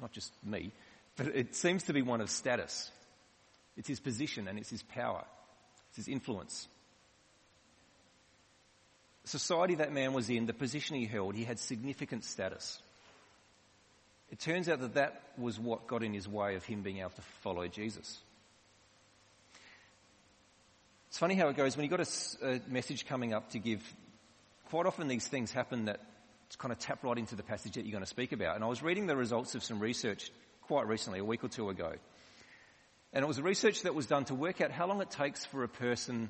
not 0.00 0.12
just 0.12 0.32
me, 0.44 0.70
but 1.16 1.28
it 1.28 1.54
seems 1.54 1.84
to 1.84 1.92
be 1.92 2.02
one 2.02 2.20
of 2.20 2.30
status. 2.30 2.90
It's 3.76 3.88
his 3.88 4.00
position 4.00 4.48
and 4.48 4.58
it's 4.58 4.70
his 4.70 4.82
power. 4.82 5.24
It's 5.88 5.96
his 5.96 6.08
influence. 6.08 6.68
Society 9.24 9.76
that 9.76 9.92
man 9.92 10.12
was 10.12 10.30
in, 10.30 10.46
the 10.46 10.54
position 10.54 10.96
he 10.96 11.06
held, 11.06 11.34
he 11.34 11.44
had 11.44 11.58
significant 11.58 12.24
status. 12.24 12.80
It 14.30 14.38
turns 14.38 14.68
out 14.68 14.80
that 14.80 14.94
that 14.94 15.22
was 15.38 15.58
what 15.58 15.86
got 15.86 16.02
in 16.02 16.12
his 16.12 16.28
way 16.28 16.54
of 16.54 16.64
him 16.64 16.82
being 16.82 16.98
able 16.98 17.10
to 17.10 17.22
follow 17.42 17.66
Jesus. 17.66 18.18
It's 21.08 21.18
funny 21.18 21.34
how 21.34 21.48
it 21.48 21.56
goes. 21.56 21.76
When 21.76 21.84
you've 21.84 21.96
got 21.96 22.06
a, 22.06 22.46
a 22.46 22.60
message 22.68 23.06
coming 23.06 23.32
up 23.32 23.50
to 23.50 23.58
give, 23.58 23.82
quite 24.68 24.86
often 24.86 25.08
these 25.08 25.26
things 25.26 25.50
happen 25.50 25.86
that 25.86 26.00
kind 26.58 26.72
of 26.72 26.78
tap 26.78 27.02
right 27.02 27.16
into 27.16 27.36
the 27.36 27.42
passage 27.42 27.74
that 27.74 27.84
you're 27.84 27.92
going 27.92 28.04
to 28.04 28.08
speak 28.08 28.32
about. 28.32 28.54
And 28.54 28.64
I 28.64 28.68
was 28.68 28.82
reading 28.82 29.06
the 29.06 29.16
results 29.16 29.54
of 29.54 29.62
some 29.62 29.80
research 29.80 30.30
quite 30.62 30.86
recently, 30.86 31.18
a 31.18 31.24
week 31.24 31.42
or 31.42 31.48
two 31.48 31.70
ago. 31.70 31.92
And 33.12 33.24
it 33.24 33.26
was 33.26 33.38
a 33.38 33.42
research 33.42 33.82
that 33.82 33.94
was 33.94 34.06
done 34.06 34.26
to 34.26 34.34
work 34.34 34.60
out 34.60 34.70
how 34.70 34.86
long 34.86 35.00
it 35.00 35.10
takes 35.10 35.46
for 35.46 35.64
a 35.64 35.68
person 35.68 36.28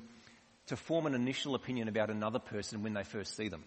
to 0.67 0.77
form 0.77 1.05
an 1.05 1.13
initial 1.13 1.55
opinion 1.55 1.89
about 1.89 2.09
another 2.09 2.39
person 2.39 2.83
when 2.83 2.93
they 2.93 3.03
first 3.03 3.35
see 3.35 3.49
them. 3.49 3.63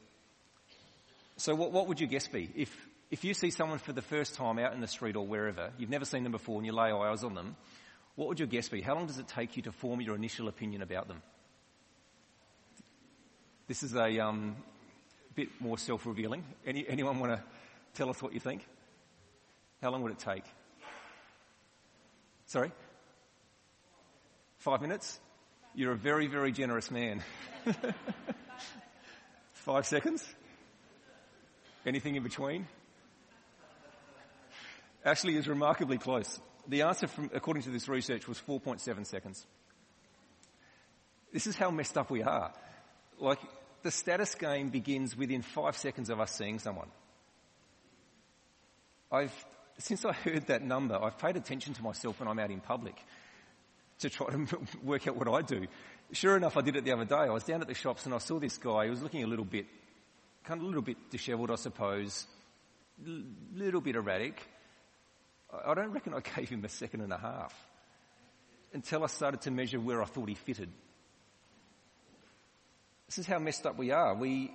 So 1.37 1.55
what, 1.55 1.73
what 1.73 1.89
would 1.89 2.01
your 2.01 2.09
guess 2.09 2.27
be? 2.27 2.51
If, 2.55 2.75
if 3.13 3.23
you 3.23 3.33
see 3.33 3.51
someone 3.51 3.79
for 3.79 3.93
the 3.93 4.03
first 4.03 4.35
time 4.35 4.59
out 4.59 4.75
in 4.75 4.81
the 4.81 4.89
street 4.89 5.15
or 5.15 5.25
wherever, 5.25 5.71
you've 5.79 5.91
never 5.91 6.05
seen 6.05 6.25
them 6.25 6.33
before 6.33 6.57
and 6.57 6.67
you 6.67 6.73
lay 6.73 6.91
eyes 6.91 7.23
on 7.23 7.35
them, 7.35 7.55
what 8.17 8.27
would 8.27 8.41
your 8.41 8.49
guess 8.49 8.69
be? 8.69 8.81
How 8.81 8.97
long 8.97 9.07
does 9.07 9.19
it 9.19 9.29
take 9.29 9.57
you 9.57 9.63
to 9.63 9.73
form 9.73 10.01
your 10.01 10.17
initial 10.17 10.49
opinion 10.49 10.83
about 10.83 11.07
them? 11.07 11.23
This 13.69 13.85
is 13.85 13.95
a 13.95 14.19
um, 14.19 14.57
bit 15.37 15.49
more 15.61 15.79
self-revealing. 15.79 16.45
Any, 16.67 16.85
anyone 16.89 17.21
want 17.21 17.33
to 17.33 17.43
Tell 17.95 18.09
us 18.09 18.23
what 18.23 18.33
you 18.33 18.41
think. 18.41 18.67
How 19.83 19.91
long 19.91 20.03
would 20.03 20.13
it 20.13 20.19
take? 20.19 20.45
Sorry? 22.47 22.73
Five 24.59 24.81
minutes? 24.81 25.21
You're 25.75 25.93
a 25.93 25.97
very, 25.97 26.27
very 26.27 26.53
generous 26.53 26.91
man. 26.91 27.23
Five 29.53 29.87
seconds? 29.87 30.27
Anything 31.85 32.17
in 32.17 32.23
between? 32.23 32.67
Ashley 35.05 35.37
is 35.37 35.49
remarkably 35.49 35.99
close. 35.99 36.41
The 36.69 36.83
answer, 36.83 37.09
from, 37.09 37.31
according 37.35 37.65
to 37.65 37.71
this 37.71 37.89
research, 37.89 38.29
was 38.29 38.41
4.7 38.41 39.07
seconds. 39.07 39.45
This 41.33 41.47
is 41.47 41.57
how 41.57 41.71
messed 41.71 41.99
up 41.99 42.11
we 42.11 42.23
are. 42.23 42.53
Like, 43.19 43.39
the 43.83 43.91
status 43.91 44.35
game 44.35 44.69
begins 44.69 45.17
within 45.17 45.43
five 45.43 45.77
seconds 45.77 46.09
of 46.09 46.21
us 46.21 46.31
seeing 46.33 46.59
someone. 46.59 46.89
I've, 49.11 49.45
since 49.79 50.05
I 50.05 50.13
heard 50.13 50.47
that 50.47 50.63
number, 50.63 50.95
I've 51.03 51.19
paid 51.19 51.37
attention 51.37 51.75
to 51.75 51.83
myself 51.83 52.21
when 52.21 52.29
I'm 52.29 52.39
out 52.39 52.51
in 52.51 52.61
public 52.61 52.97
to 54.01 54.11
try 54.11 54.29
to 54.31 54.47
work 54.83 55.09
out 55.09 55.17
what 55.17 55.29
I 55.29 55.43
do. 55.43 55.67
Sure 56.13 56.37
enough, 56.37 56.57
I 56.57 56.61
did 56.61 56.77
it 56.77 56.85
the 56.85 56.93
other 56.93 57.05
day. 57.05 57.17
I 57.17 57.31
was 57.31 57.45
down 57.45 57.61
at 57.61 57.69
the 57.69 57.75
shops 57.75 58.07
and 58.07 58.15
I 58.15 58.19
saw 58.19 58.39
this 58.39 58.59
guy. 58.59 58.85
He 58.85 58.91
was 58.91 59.03
looking 59.03 59.25
a 59.25 59.27
little 59.27 59.45
bit, 59.45 59.67
kind 60.45 60.61
of 60.61 60.65
a 60.65 60.67
little 60.69 60.83
bit 60.83 61.11
dishevelled, 61.11 61.51
I 61.51 61.57
suppose, 61.57 62.27
a 63.05 63.23
little 63.55 63.81
bit 63.81 63.97
erratic. 63.97 64.41
I 65.53 65.75
don't 65.75 65.93
reckon 65.93 66.15
I 66.15 66.21
gave 66.37 66.49
him 66.49 66.65
a 66.65 66.69
second 66.69 67.01
and 67.01 67.13
a 67.13 67.19
half 67.19 67.55
until 68.73 69.05
I 69.05 69.07
started 69.07 69.43
to 69.43 69.51
measure 69.51 69.79
where 69.79 70.03
I 70.03 70.07
thought 70.07 70.29
he 70.29 70.35
fitted. 70.35 70.71
This 73.07 73.19
is 73.19 73.27
how 73.27 73.39
messed 73.39 73.67
up 73.67 73.77
we 73.77 73.91
are. 73.91 74.15
We, 74.15 74.51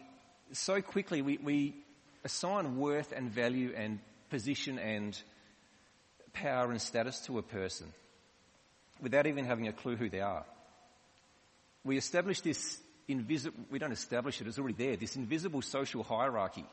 so 0.52 0.82
quickly, 0.82 1.22
we, 1.22 1.38
we 1.38 1.76
assign 2.24 2.78
worth 2.78 3.14
and 3.16 3.30
value 3.30 3.74
and 3.76 4.00
position 4.30 4.80
and 4.80 5.20
power 6.34 6.72
and 6.72 6.82
status 6.82 7.20
to 7.22 7.38
a 7.38 7.44
person 7.44 7.94
without 9.02 9.28
even 9.28 9.46
having 9.46 9.68
a 9.68 9.74
clue 9.74 9.96
who 9.96 10.10
they 10.10 10.22
are. 10.22 10.46
We 11.84 11.98
establish 11.98 12.42
this 12.42 12.80
invisible, 13.08 13.60
we 13.70 13.80
don't 13.80 13.92
establish 13.92 14.42
it, 14.42 14.48
it's 14.48 14.60
already 14.60 14.74
there, 14.74 14.98
this 14.98 15.16
invisible 15.16 15.62
social 15.62 16.04
hierarchy. 16.04 16.66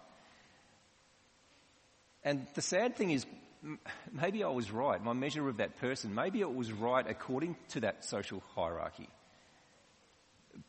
And 2.25 2.47
the 2.55 2.63
sad 2.63 2.97
thing 2.97 3.11
is, 3.11 3.27
maybe 4.13 4.45
I 4.45 4.49
was 4.49 4.71
right, 4.71 5.03
my 5.03 5.13
measure 5.13 5.49
of 5.49 5.59
that 5.59 5.81
person, 5.81 6.15
maybe 6.15 6.41
it 6.41 6.55
was 6.55 6.73
right 6.73 7.05
according 7.09 7.57
to 7.71 7.81
that 7.81 8.05
social 8.05 8.43
hierarchy. 8.55 9.09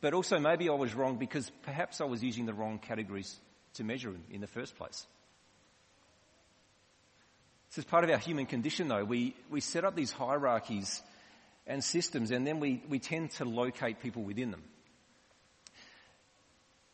But 0.00 0.14
also 0.14 0.38
maybe 0.38 0.68
I 0.68 0.74
was 0.74 0.94
wrong 0.94 1.16
because 1.16 1.50
perhaps 1.62 2.00
I 2.00 2.04
was 2.04 2.22
using 2.22 2.46
the 2.46 2.54
wrong 2.54 2.78
categories 2.78 3.36
to 3.74 3.84
measure 3.84 4.10
him 4.10 4.24
in 4.30 4.40
the 4.40 4.46
first 4.46 4.76
place. 4.76 5.06
This 7.70 7.78
is 7.78 7.84
part 7.84 8.04
of 8.04 8.10
our 8.10 8.18
human 8.18 8.46
condition 8.46 8.88
though. 8.88 9.04
We, 9.04 9.36
we 9.50 9.60
set 9.60 9.84
up 9.84 9.94
these 9.94 10.12
hierarchies 10.12 11.02
and 11.66 11.84
systems 11.84 12.30
and 12.30 12.46
then 12.46 12.58
we, 12.58 12.82
we 12.88 12.98
tend 12.98 13.32
to 13.32 13.44
locate 13.44 14.00
people 14.00 14.22
within 14.22 14.50
them. 14.50 14.62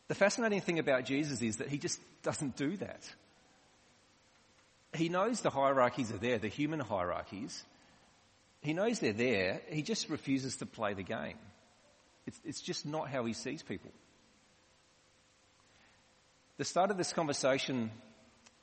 The 0.09 0.15
fascinating 0.15 0.61
thing 0.61 0.79
about 0.79 1.05
Jesus 1.05 1.41
is 1.41 1.57
that 1.57 1.69
he 1.69 1.77
just 1.77 1.99
doesn't 2.21 2.57
do 2.57 2.77
that. 2.77 3.01
He 4.95 5.09
knows 5.09 5.41
the 5.41 5.49
hierarchies 5.49 6.11
are 6.11 6.17
there, 6.17 6.37
the 6.37 6.47
human 6.47 6.79
hierarchies. 6.79 7.63
He 8.61 8.73
knows 8.73 8.99
they're 8.99 9.13
there. 9.13 9.61
He 9.69 9.81
just 9.81 10.09
refuses 10.09 10.57
to 10.57 10.65
play 10.65 10.93
the 10.93 11.03
game. 11.03 11.37
It's, 12.25 12.39
it's 12.45 12.61
just 12.61 12.85
not 12.85 13.09
how 13.09 13.25
he 13.25 13.33
sees 13.33 13.61
people. 13.61 13.91
The 16.57 16.65
start 16.65 16.91
of 16.91 16.97
this 16.97 17.11
conversation 17.11 17.91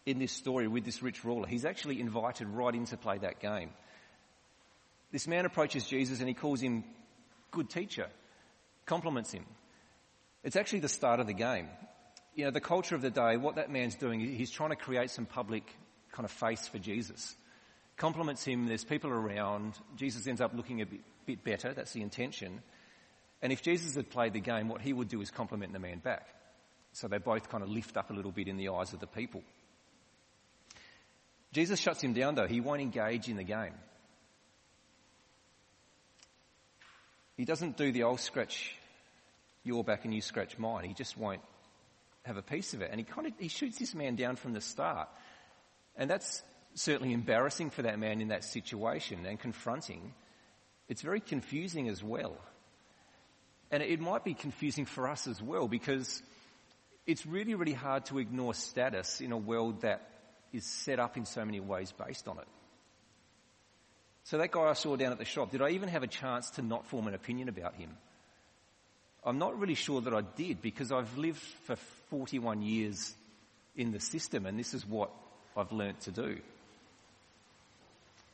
in 0.06 0.18
this 0.18 0.32
story 0.32 0.68
with 0.68 0.84
this 0.84 1.02
rich 1.02 1.24
ruler, 1.24 1.46
he's 1.46 1.64
actually 1.64 2.00
invited 2.00 2.48
right 2.48 2.74
in 2.74 2.86
to 2.86 2.96
play 2.96 3.18
that 3.18 3.40
game. 3.40 3.70
This 5.12 5.26
man 5.26 5.44
approaches 5.44 5.86
Jesus 5.86 6.20
and 6.20 6.28
he 6.28 6.34
calls 6.34 6.60
him 6.60 6.84
good 7.50 7.68
teacher, 7.68 8.06
compliments 8.86 9.32
him. 9.32 9.44
It's 10.44 10.56
actually 10.56 10.80
the 10.80 10.88
start 10.88 11.20
of 11.20 11.26
the 11.26 11.34
game. 11.34 11.68
You 12.34 12.44
know, 12.44 12.52
the 12.52 12.60
culture 12.60 12.94
of 12.94 13.02
the 13.02 13.10
day, 13.10 13.36
what 13.36 13.56
that 13.56 13.70
man's 13.70 13.96
doing, 13.96 14.20
he's 14.20 14.50
trying 14.50 14.70
to 14.70 14.76
create 14.76 15.10
some 15.10 15.26
public 15.26 15.64
kind 16.12 16.24
of 16.24 16.30
face 16.30 16.66
for 16.68 16.78
Jesus. 16.78 17.34
Compliments 17.96 18.44
him, 18.44 18.66
there's 18.66 18.84
people 18.84 19.10
around, 19.10 19.74
Jesus 19.96 20.26
ends 20.26 20.40
up 20.40 20.52
looking 20.54 20.80
a 20.80 20.86
bit, 20.86 21.00
bit 21.26 21.44
better, 21.44 21.72
that's 21.74 21.92
the 21.92 22.02
intention. 22.02 22.60
And 23.42 23.52
if 23.52 23.62
Jesus 23.62 23.94
had 23.94 24.10
played 24.10 24.32
the 24.32 24.40
game, 24.40 24.68
what 24.68 24.80
he 24.80 24.92
would 24.92 25.08
do 25.08 25.20
is 25.20 25.30
compliment 25.30 25.72
the 25.72 25.78
man 25.78 25.98
back. 25.98 26.26
So 26.92 27.08
they 27.08 27.18
both 27.18 27.48
kind 27.48 27.62
of 27.62 27.68
lift 27.68 27.96
up 27.96 28.10
a 28.10 28.12
little 28.12 28.32
bit 28.32 28.48
in 28.48 28.56
the 28.56 28.70
eyes 28.70 28.92
of 28.92 29.00
the 29.00 29.06
people. 29.06 29.42
Jesus 31.52 31.80
shuts 31.80 32.02
him 32.02 32.12
down 32.12 32.34
though. 32.34 32.46
He 32.46 32.60
won't 32.60 32.80
engage 32.80 33.28
in 33.28 33.36
the 33.36 33.44
game. 33.44 33.74
He 37.36 37.44
doesn't 37.44 37.76
do 37.76 37.90
the 37.90 38.02
old 38.02 38.20
scratch 38.20 38.74
your 39.64 39.84
back 39.84 40.04
and 40.04 40.14
you 40.14 40.20
scratch 40.20 40.58
mine. 40.58 40.84
He 40.84 40.94
just 40.94 41.16
won't 41.16 41.42
have 42.24 42.36
a 42.36 42.42
piece 42.42 42.74
of 42.74 42.82
it. 42.82 42.90
And 42.90 43.00
he 43.00 43.04
kind 43.04 43.26
of, 43.26 43.32
he 43.38 43.48
shoots 43.48 43.78
this 43.78 43.94
man 43.94 44.16
down 44.16 44.36
from 44.36 44.52
the 44.52 44.60
start. 44.60 45.08
And 46.00 46.08
that's 46.08 46.42
certainly 46.74 47.12
embarrassing 47.12 47.68
for 47.68 47.82
that 47.82 47.98
man 47.98 48.22
in 48.22 48.28
that 48.28 48.42
situation 48.42 49.26
and 49.26 49.38
confronting. 49.38 50.14
It's 50.88 51.02
very 51.02 51.20
confusing 51.20 51.90
as 51.90 52.02
well. 52.02 52.38
And 53.70 53.82
it 53.82 54.00
might 54.00 54.24
be 54.24 54.32
confusing 54.32 54.86
for 54.86 55.06
us 55.06 55.28
as 55.28 55.42
well 55.42 55.68
because 55.68 56.22
it's 57.06 57.26
really, 57.26 57.54
really 57.54 57.74
hard 57.74 58.06
to 58.06 58.18
ignore 58.18 58.54
status 58.54 59.20
in 59.20 59.30
a 59.30 59.36
world 59.36 59.82
that 59.82 60.08
is 60.54 60.64
set 60.64 60.98
up 60.98 61.18
in 61.18 61.26
so 61.26 61.44
many 61.44 61.60
ways 61.60 61.92
based 61.92 62.26
on 62.26 62.38
it. 62.38 62.48
So 64.24 64.38
that 64.38 64.50
guy 64.50 64.62
I 64.62 64.72
saw 64.72 64.96
down 64.96 65.12
at 65.12 65.18
the 65.18 65.26
shop, 65.26 65.50
did 65.50 65.60
I 65.60 65.70
even 65.70 65.90
have 65.90 66.02
a 66.02 66.08
chance 66.08 66.48
to 66.52 66.62
not 66.62 66.86
form 66.86 67.08
an 67.08 67.14
opinion 67.14 67.50
about 67.50 67.74
him? 67.74 67.90
I'm 69.22 69.38
not 69.38 69.58
really 69.60 69.74
sure 69.74 70.00
that 70.00 70.14
I 70.14 70.22
did 70.22 70.62
because 70.62 70.92
I've 70.92 71.18
lived 71.18 71.42
for 71.64 71.76
41 72.08 72.62
years 72.62 73.14
in 73.76 73.92
the 73.92 74.00
system 74.00 74.46
and 74.46 74.58
this 74.58 74.72
is 74.72 74.86
what 74.86 75.10
I've 75.56 75.72
learnt 75.72 76.00
to 76.02 76.10
do. 76.10 76.38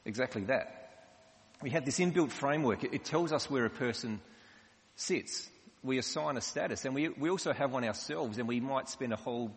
Exactly 0.05 0.45
that. 0.45 0.83
We 1.63 1.71
have 1.71 1.85
this 1.85 1.99
inbuilt 1.99 2.31
framework. 2.31 2.85
It, 2.85 3.05
tells 3.05 3.33
us 3.33 3.51
where 3.51 3.65
a 3.65 3.71
person 3.71 4.21
sits. 4.95 5.49
We 5.83 5.99
assign 5.99 6.37
a 6.37 6.41
status 6.41 6.85
and 6.85 6.95
we, 6.95 7.09
we 7.09 7.31
also 7.31 7.53
have 7.53 7.73
one 7.73 7.85
ourselves 7.85 8.39
and 8.39 8.47
we 8.47 8.61
might 8.61 8.89
spend 8.89 9.13
a 9.13 9.17
whole 9.17 9.51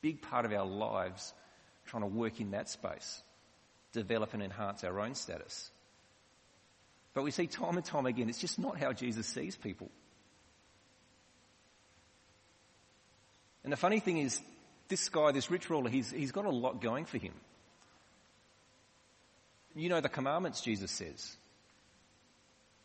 big 0.00 0.22
part 0.22 0.44
of 0.44 0.52
our 0.52 0.66
lives 0.66 1.32
trying 1.86 2.02
to 2.02 2.08
work 2.08 2.40
in 2.40 2.52
that 2.52 2.68
space, 2.68 3.22
develop 3.92 4.34
and 4.34 4.42
enhance 4.42 4.84
our 4.84 5.00
own 5.00 5.14
status. 5.14 5.70
But 7.14 7.24
we 7.24 7.30
see 7.30 7.46
time 7.46 7.76
and 7.76 7.84
time 7.84 8.06
again, 8.06 8.28
it's 8.28 8.40
just 8.40 8.58
not 8.58 8.78
how 8.78 8.92
Jesus 8.92 9.26
sees 9.26 9.56
people. 9.56 9.90
And 13.64 13.72
the 13.72 13.76
funny 13.76 14.00
thing 14.00 14.18
is, 14.18 14.40
this 14.88 15.08
guy, 15.08 15.32
this 15.32 15.50
rich 15.50 15.68
ruler, 15.70 15.90
he's, 15.90 16.10
he's 16.10 16.32
got 16.32 16.44
a 16.44 16.50
lot 16.50 16.80
going 16.80 17.04
for 17.04 17.18
him. 17.18 17.34
You 19.74 19.88
know 19.88 20.00
the 20.00 20.08
commandments, 20.08 20.60
Jesus 20.60 20.90
says. 20.90 21.36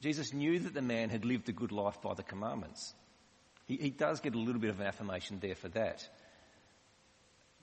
Jesus 0.02 0.34
knew 0.34 0.60
that 0.60 0.74
the 0.74 0.82
man 0.82 1.10
had 1.10 1.26
lived 1.26 1.48
a 1.50 1.54
good 1.54 1.72
life 1.72 2.02
by 2.02 2.14
the 2.14 2.24
commandments. 2.24 2.94
He, 3.66 3.78
he 3.78 3.90
does 3.90 4.20
get 4.20 4.36
a 4.36 4.38
little 4.38 4.60
bit 4.62 4.70
of 4.70 4.80
an 4.80 4.86
affirmation 4.86 5.40
there 5.42 5.56
for 5.56 5.70
that. 5.70 6.08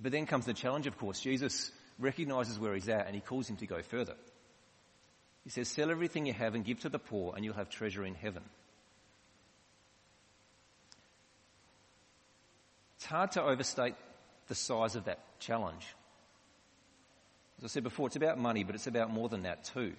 But 0.02 0.12
then 0.12 0.26
comes 0.26 0.47
the 0.47 0.54
challenge, 0.54 0.87
of 0.87 0.97
course. 0.97 1.20
Jesus 1.20 1.70
recognizes 1.99 2.59
where 2.59 2.75
he's 2.75 2.88
at 2.88 3.06
and 3.06 3.14
he 3.14 3.20
calls 3.20 3.49
him 3.49 3.56
to 3.59 3.66
go 3.66 3.82
further. 3.82 4.14
He 5.44 5.50
says, 5.50 5.68
sell 5.68 5.90
everything 5.90 6.26
you 6.26 6.32
have 6.32 6.54
and 6.54 6.64
give 6.64 6.80
to 6.80 6.88
the 6.88 6.99
poor 6.99 7.35
and 7.37 7.44
you'll 7.44 7.54
have 7.54 7.68
treasure 7.68 8.04
in 8.04 8.14
heaven. 8.14 8.42
It's 12.97 13.06
hard 13.06 13.32
to 13.32 13.42
overstate 13.42 13.94
the 14.50 14.54
size 14.57 14.97
of 14.97 15.04
that 15.04 15.21
challenge. 15.38 15.87
As 17.59 17.64
I 17.64 17.69
said 17.69 17.85
before, 17.85 18.09
it's 18.09 18.16
about 18.16 18.37
money, 18.37 18.64
but 18.64 18.75
it's 18.75 18.88
about 18.88 19.11
more 19.11 19.28
than 19.28 19.45
that 19.45 19.64
too. 19.64 19.95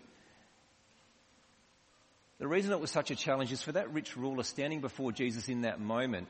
The 2.38 2.48
reason 2.48 2.74
it 2.74 2.79
was 2.81 2.91
such 2.91 3.12
a 3.12 3.15
challenge 3.15 3.51
is 3.51 3.62
for 3.62 3.72
that 3.72 3.93
rich 3.93 4.17
ruler 4.17 4.43
standing 4.43 4.81
before 4.81 5.13
Jesus 5.13 5.48
in 5.48 5.62
that 5.62 5.79
moment, 5.79 6.27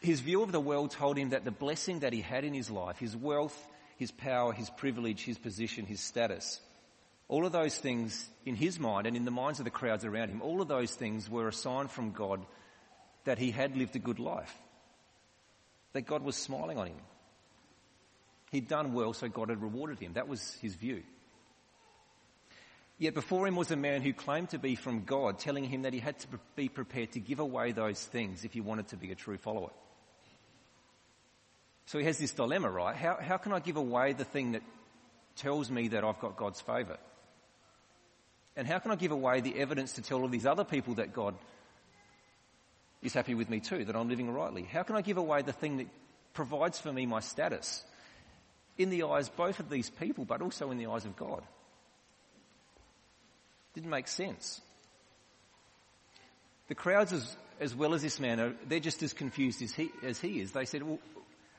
his 0.00 0.20
view 0.20 0.42
of 0.42 0.52
the 0.52 0.60
world 0.60 0.90
told 0.90 1.16
him 1.16 1.30
that 1.30 1.44
the 1.44 1.50
blessing 1.50 2.00
that 2.00 2.12
he 2.12 2.20
had 2.20 2.44
in 2.44 2.52
his 2.52 2.70
life, 2.70 2.98
his 2.98 3.16
wealth, 3.16 3.56
his 3.96 4.10
power, 4.10 4.52
his 4.52 4.68
privilege, 4.68 5.24
his 5.24 5.38
position, 5.38 5.86
his 5.86 6.00
status, 6.00 6.60
all 7.28 7.46
of 7.46 7.52
those 7.52 7.78
things 7.78 8.28
in 8.44 8.56
his 8.56 8.78
mind 8.78 9.06
and 9.06 9.16
in 9.16 9.24
the 9.24 9.30
minds 9.30 9.58
of 9.58 9.64
the 9.64 9.70
crowds 9.70 10.04
around 10.04 10.28
him, 10.28 10.42
all 10.42 10.60
of 10.60 10.68
those 10.68 10.92
things 10.94 11.30
were 11.30 11.48
a 11.48 11.52
sign 11.52 11.88
from 11.88 12.10
God 12.10 12.44
that 13.24 13.38
he 13.38 13.52
had 13.52 13.74
lived 13.74 13.96
a 13.96 14.00
good 14.00 14.18
life. 14.18 14.54
That 15.94 16.02
God 16.02 16.22
was 16.22 16.36
smiling 16.36 16.76
on 16.76 16.88
him. 16.88 16.96
He'd 18.52 18.68
done 18.68 18.92
well, 18.92 19.14
so 19.14 19.28
God 19.28 19.48
had 19.48 19.62
rewarded 19.62 19.98
him. 19.98 20.12
That 20.12 20.28
was 20.28 20.56
his 20.60 20.74
view. 20.74 21.02
Yet 22.98 23.14
before 23.14 23.46
him 23.46 23.56
was 23.56 23.70
a 23.70 23.76
man 23.76 24.02
who 24.02 24.12
claimed 24.12 24.50
to 24.50 24.58
be 24.58 24.74
from 24.74 25.04
God, 25.04 25.38
telling 25.38 25.64
him 25.64 25.82
that 25.82 25.94
he 25.94 25.98
had 25.98 26.18
to 26.20 26.28
be 26.54 26.68
prepared 26.68 27.12
to 27.12 27.20
give 27.20 27.40
away 27.40 27.72
those 27.72 28.04
things 28.04 28.44
if 28.44 28.52
he 28.52 28.60
wanted 28.60 28.88
to 28.88 28.96
be 28.96 29.10
a 29.10 29.14
true 29.14 29.38
follower. 29.38 29.70
So 31.86 31.98
he 31.98 32.04
has 32.04 32.18
this 32.18 32.32
dilemma, 32.32 32.70
right? 32.70 32.94
How, 32.94 33.16
how 33.20 33.38
can 33.38 33.54
I 33.54 33.58
give 33.58 33.76
away 33.76 34.12
the 34.12 34.24
thing 34.24 34.52
that 34.52 34.62
tells 35.34 35.70
me 35.70 35.88
that 35.88 36.04
I've 36.04 36.20
got 36.20 36.36
God's 36.36 36.60
favour? 36.60 36.98
And 38.54 38.68
how 38.68 38.78
can 38.80 38.90
I 38.90 38.96
give 38.96 39.12
away 39.12 39.40
the 39.40 39.58
evidence 39.58 39.92
to 39.94 40.02
tell 40.02 40.20
all 40.20 40.28
these 40.28 40.46
other 40.46 40.64
people 40.64 40.94
that 40.94 41.14
God 41.14 41.34
is 43.00 43.14
happy 43.14 43.34
with 43.34 43.48
me 43.48 43.60
too, 43.60 43.86
that 43.86 43.96
I'm 43.96 44.10
living 44.10 44.30
rightly? 44.30 44.62
How 44.62 44.82
can 44.82 44.94
I 44.94 45.00
give 45.00 45.16
away 45.16 45.40
the 45.40 45.54
thing 45.54 45.78
that 45.78 45.86
provides 46.34 46.78
for 46.78 46.92
me 46.92 47.06
my 47.06 47.20
status 47.20 47.82
in 48.82 48.90
the 48.90 49.04
eyes 49.04 49.28
both 49.28 49.60
of 49.60 49.70
these 49.70 49.90
people, 49.90 50.24
but 50.24 50.42
also 50.42 50.70
in 50.70 50.78
the 50.78 50.86
eyes 50.86 51.04
of 51.04 51.16
God? 51.16 51.42
Didn't 53.74 53.90
make 53.90 54.08
sense. 54.08 54.60
The 56.68 56.74
crowds, 56.74 57.12
as, 57.12 57.36
as 57.60 57.74
well 57.74 57.94
as 57.94 58.02
this 58.02 58.20
man, 58.20 58.40
are, 58.40 58.54
they're 58.66 58.80
just 58.80 59.02
as 59.02 59.12
confused 59.12 59.62
as 59.62 59.72
he, 59.72 59.90
as 60.02 60.20
he 60.20 60.40
is. 60.40 60.52
They 60.52 60.64
said, 60.64 60.82
well, 60.82 60.98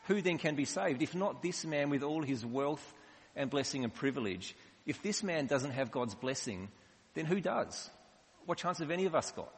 who 0.05 0.21
then 0.21 0.37
can 0.37 0.55
be 0.55 0.65
saved? 0.65 1.01
If 1.01 1.15
not 1.15 1.41
this 1.41 1.65
man 1.65 1.89
with 1.89 2.03
all 2.03 2.21
his 2.21 2.45
wealth 2.45 2.93
and 3.35 3.49
blessing 3.49 3.83
and 3.83 3.93
privilege, 3.93 4.55
if 4.85 5.01
this 5.01 5.23
man 5.23 5.47
doesn't 5.47 5.71
have 5.71 5.91
God's 5.91 6.15
blessing, 6.15 6.69
then 7.13 7.25
who 7.25 7.39
does? 7.39 7.89
What 8.45 8.57
chance 8.57 8.79
have 8.79 8.91
any 8.91 9.05
of 9.05 9.15
us 9.15 9.31
got? 9.31 9.53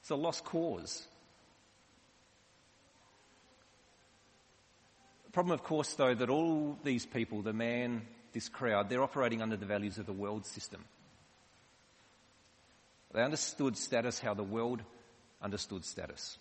It's 0.00 0.10
a 0.10 0.16
lost 0.16 0.44
cause. 0.44 1.06
Problem, 5.32 5.54
of 5.54 5.62
course, 5.62 5.94
though, 5.94 6.14
that 6.14 6.30
all 6.30 6.78
these 6.82 7.06
people, 7.06 7.42
the 7.42 7.52
man, 7.52 8.02
this 8.32 8.48
crowd, 8.48 8.88
they're 8.88 9.02
operating 9.02 9.42
under 9.42 9.56
the 9.56 9.66
values 9.66 9.98
of 9.98 10.06
the 10.06 10.12
world 10.12 10.46
system. 10.46 10.84
They 13.12 13.22
understood 13.22 13.76
status 13.76 14.20
how 14.20 14.34
the 14.34 14.44
world 14.44 14.82
understood 15.42 15.84
status. 15.84 16.38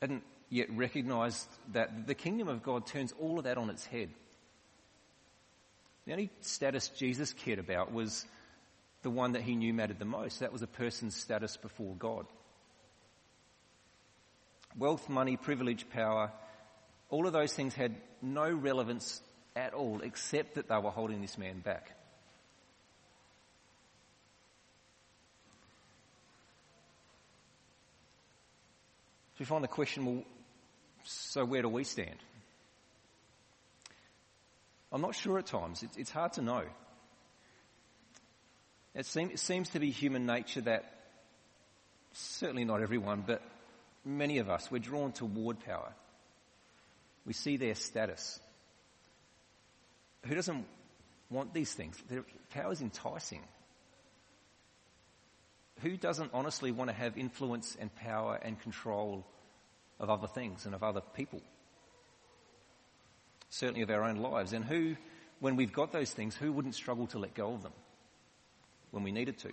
Hadn't 0.00 0.22
yet 0.50 0.68
recognized 0.70 1.48
that 1.72 2.06
the 2.06 2.14
kingdom 2.14 2.48
of 2.48 2.62
God 2.62 2.86
turns 2.86 3.12
all 3.20 3.38
of 3.38 3.44
that 3.44 3.58
on 3.58 3.70
its 3.70 3.86
head. 3.86 4.10
The 6.06 6.12
only 6.12 6.30
status 6.42 6.88
Jesus 6.88 7.32
cared 7.32 7.58
about 7.58 7.92
was 7.92 8.26
the 9.02 9.10
one 9.10 9.32
that 9.32 9.42
he 9.42 9.56
knew 9.56 9.72
mattered 9.72 9.98
the 9.98 10.04
most. 10.04 10.40
That 10.40 10.52
was 10.52 10.62
a 10.62 10.66
person's 10.66 11.16
status 11.16 11.56
before 11.56 11.94
God. 11.96 12.26
Wealth, 14.76 15.08
money, 15.08 15.36
privilege, 15.36 15.88
power, 15.90 16.30
all 17.14 17.28
of 17.28 17.32
those 17.32 17.52
things 17.52 17.74
had 17.74 17.94
no 18.22 18.50
relevance 18.50 19.22
at 19.54 19.72
all 19.72 20.00
except 20.02 20.56
that 20.56 20.68
they 20.68 20.76
were 20.78 20.90
holding 20.90 21.20
this 21.20 21.38
man 21.38 21.60
back. 21.60 21.86
So 29.34 29.38
we 29.38 29.44
find 29.44 29.62
the 29.62 29.68
question, 29.68 30.04
well, 30.04 30.24
so 31.04 31.44
where 31.44 31.62
do 31.62 31.68
we 31.68 31.84
stand? 31.84 32.16
I'm 34.90 35.00
not 35.00 35.14
sure 35.14 35.38
at 35.38 35.46
times. 35.46 35.84
It's, 35.84 35.96
it's 35.96 36.10
hard 36.10 36.32
to 36.32 36.42
know. 36.42 36.64
It, 38.92 39.06
seem, 39.06 39.30
it 39.30 39.38
seems 39.38 39.68
to 39.68 39.78
be 39.78 39.92
human 39.92 40.26
nature 40.26 40.62
that, 40.62 40.92
certainly 42.12 42.64
not 42.64 42.82
everyone, 42.82 43.22
but 43.24 43.40
many 44.04 44.38
of 44.38 44.50
us, 44.50 44.68
we're 44.68 44.80
drawn 44.80 45.12
toward 45.12 45.60
power. 45.60 45.92
We 47.26 47.32
see 47.32 47.56
their 47.56 47.74
status. 47.74 48.38
Who 50.26 50.34
doesn't 50.34 50.66
want 51.30 51.54
these 51.54 51.72
things? 51.72 52.02
Power 52.50 52.72
is 52.72 52.80
enticing. 52.80 53.40
Who 55.80 55.96
doesn't 55.96 56.30
honestly 56.32 56.70
want 56.70 56.90
to 56.90 56.96
have 56.96 57.18
influence 57.18 57.76
and 57.78 57.94
power 57.94 58.38
and 58.42 58.60
control 58.60 59.26
of 59.98 60.10
other 60.10 60.26
things 60.28 60.66
and 60.66 60.74
of 60.74 60.82
other 60.82 61.00
people? 61.00 61.40
Certainly 63.50 63.82
of 63.82 63.90
our 63.90 64.04
own 64.04 64.16
lives. 64.16 64.52
And 64.52 64.64
who, 64.64 64.96
when 65.40 65.56
we've 65.56 65.72
got 65.72 65.92
those 65.92 66.10
things, 66.10 66.34
who 66.34 66.52
wouldn't 66.52 66.74
struggle 66.74 67.06
to 67.08 67.18
let 67.18 67.34
go 67.34 67.52
of 67.52 67.62
them 67.62 67.72
when 68.90 69.02
we 69.02 69.12
needed 69.12 69.38
to? 69.38 69.50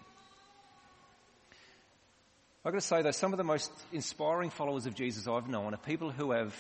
I've 2.64 2.74
got 2.74 2.82
to 2.82 2.88
say 2.88 3.02
though, 3.02 3.12
some 3.12 3.34
of 3.34 3.38
the 3.38 3.44
most 3.44 3.72
inspiring 3.92 4.52
followers 4.52 4.86
of 4.86 4.94
Jesus 4.94 5.28
I've 5.28 5.50
known 5.50 5.74
are 5.74 5.78
people 5.78 6.12
who 6.12 6.32
have 6.32 6.54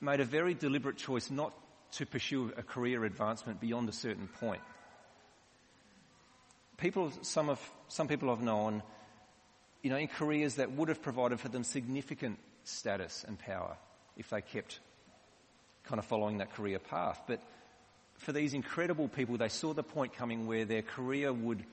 made 0.00 0.20
a 0.20 0.24
very 0.24 0.54
deliberate 0.54 0.96
choice 0.96 1.30
not 1.30 1.52
to 1.92 2.06
pursue 2.06 2.52
a 2.56 2.62
career 2.62 3.04
advancement 3.04 3.60
beyond 3.60 3.88
a 3.88 3.92
certain 3.92 4.28
point. 4.28 4.62
People, 6.76 7.10
some 7.22 7.48
of, 7.48 7.60
some 7.88 8.06
people 8.06 8.30
I've 8.30 8.42
known, 8.42 8.82
you 9.82 9.90
know, 9.90 9.96
in 9.96 10.08
careers 10.08 10.54
that 10.54 10.72
would 10.72 10.88
have 10.88 11.00
provided 11.00 11.40
for 11.40 11.48
them 11.48 11.64
significant 11.64 12.38
status 12.64 13.24
and 13.26 13.38
power 13.38 13.76
if 14.16 14.30
they 14.30 14.42
kept 14.42 14.80
kind 15.84 15.98
of 15.98 16.04
following 16.04 16.38
that 16.38 16.52
career 16.54 16.78
path. 16.78 17.22
But 17.26 17.40
for 18.18 18.32
these 18.32 18.52
incredible 18.54 19.08
people, 19.08 19.38
they 19.38 19.48
saw 19.48 19.72
the 19.72 19.82
point 19.82 20.14
coming 20.14 20.46
where 20.46 20.64
their 20.64 20.82
career 20.82 21.32
would, 21.32 21.64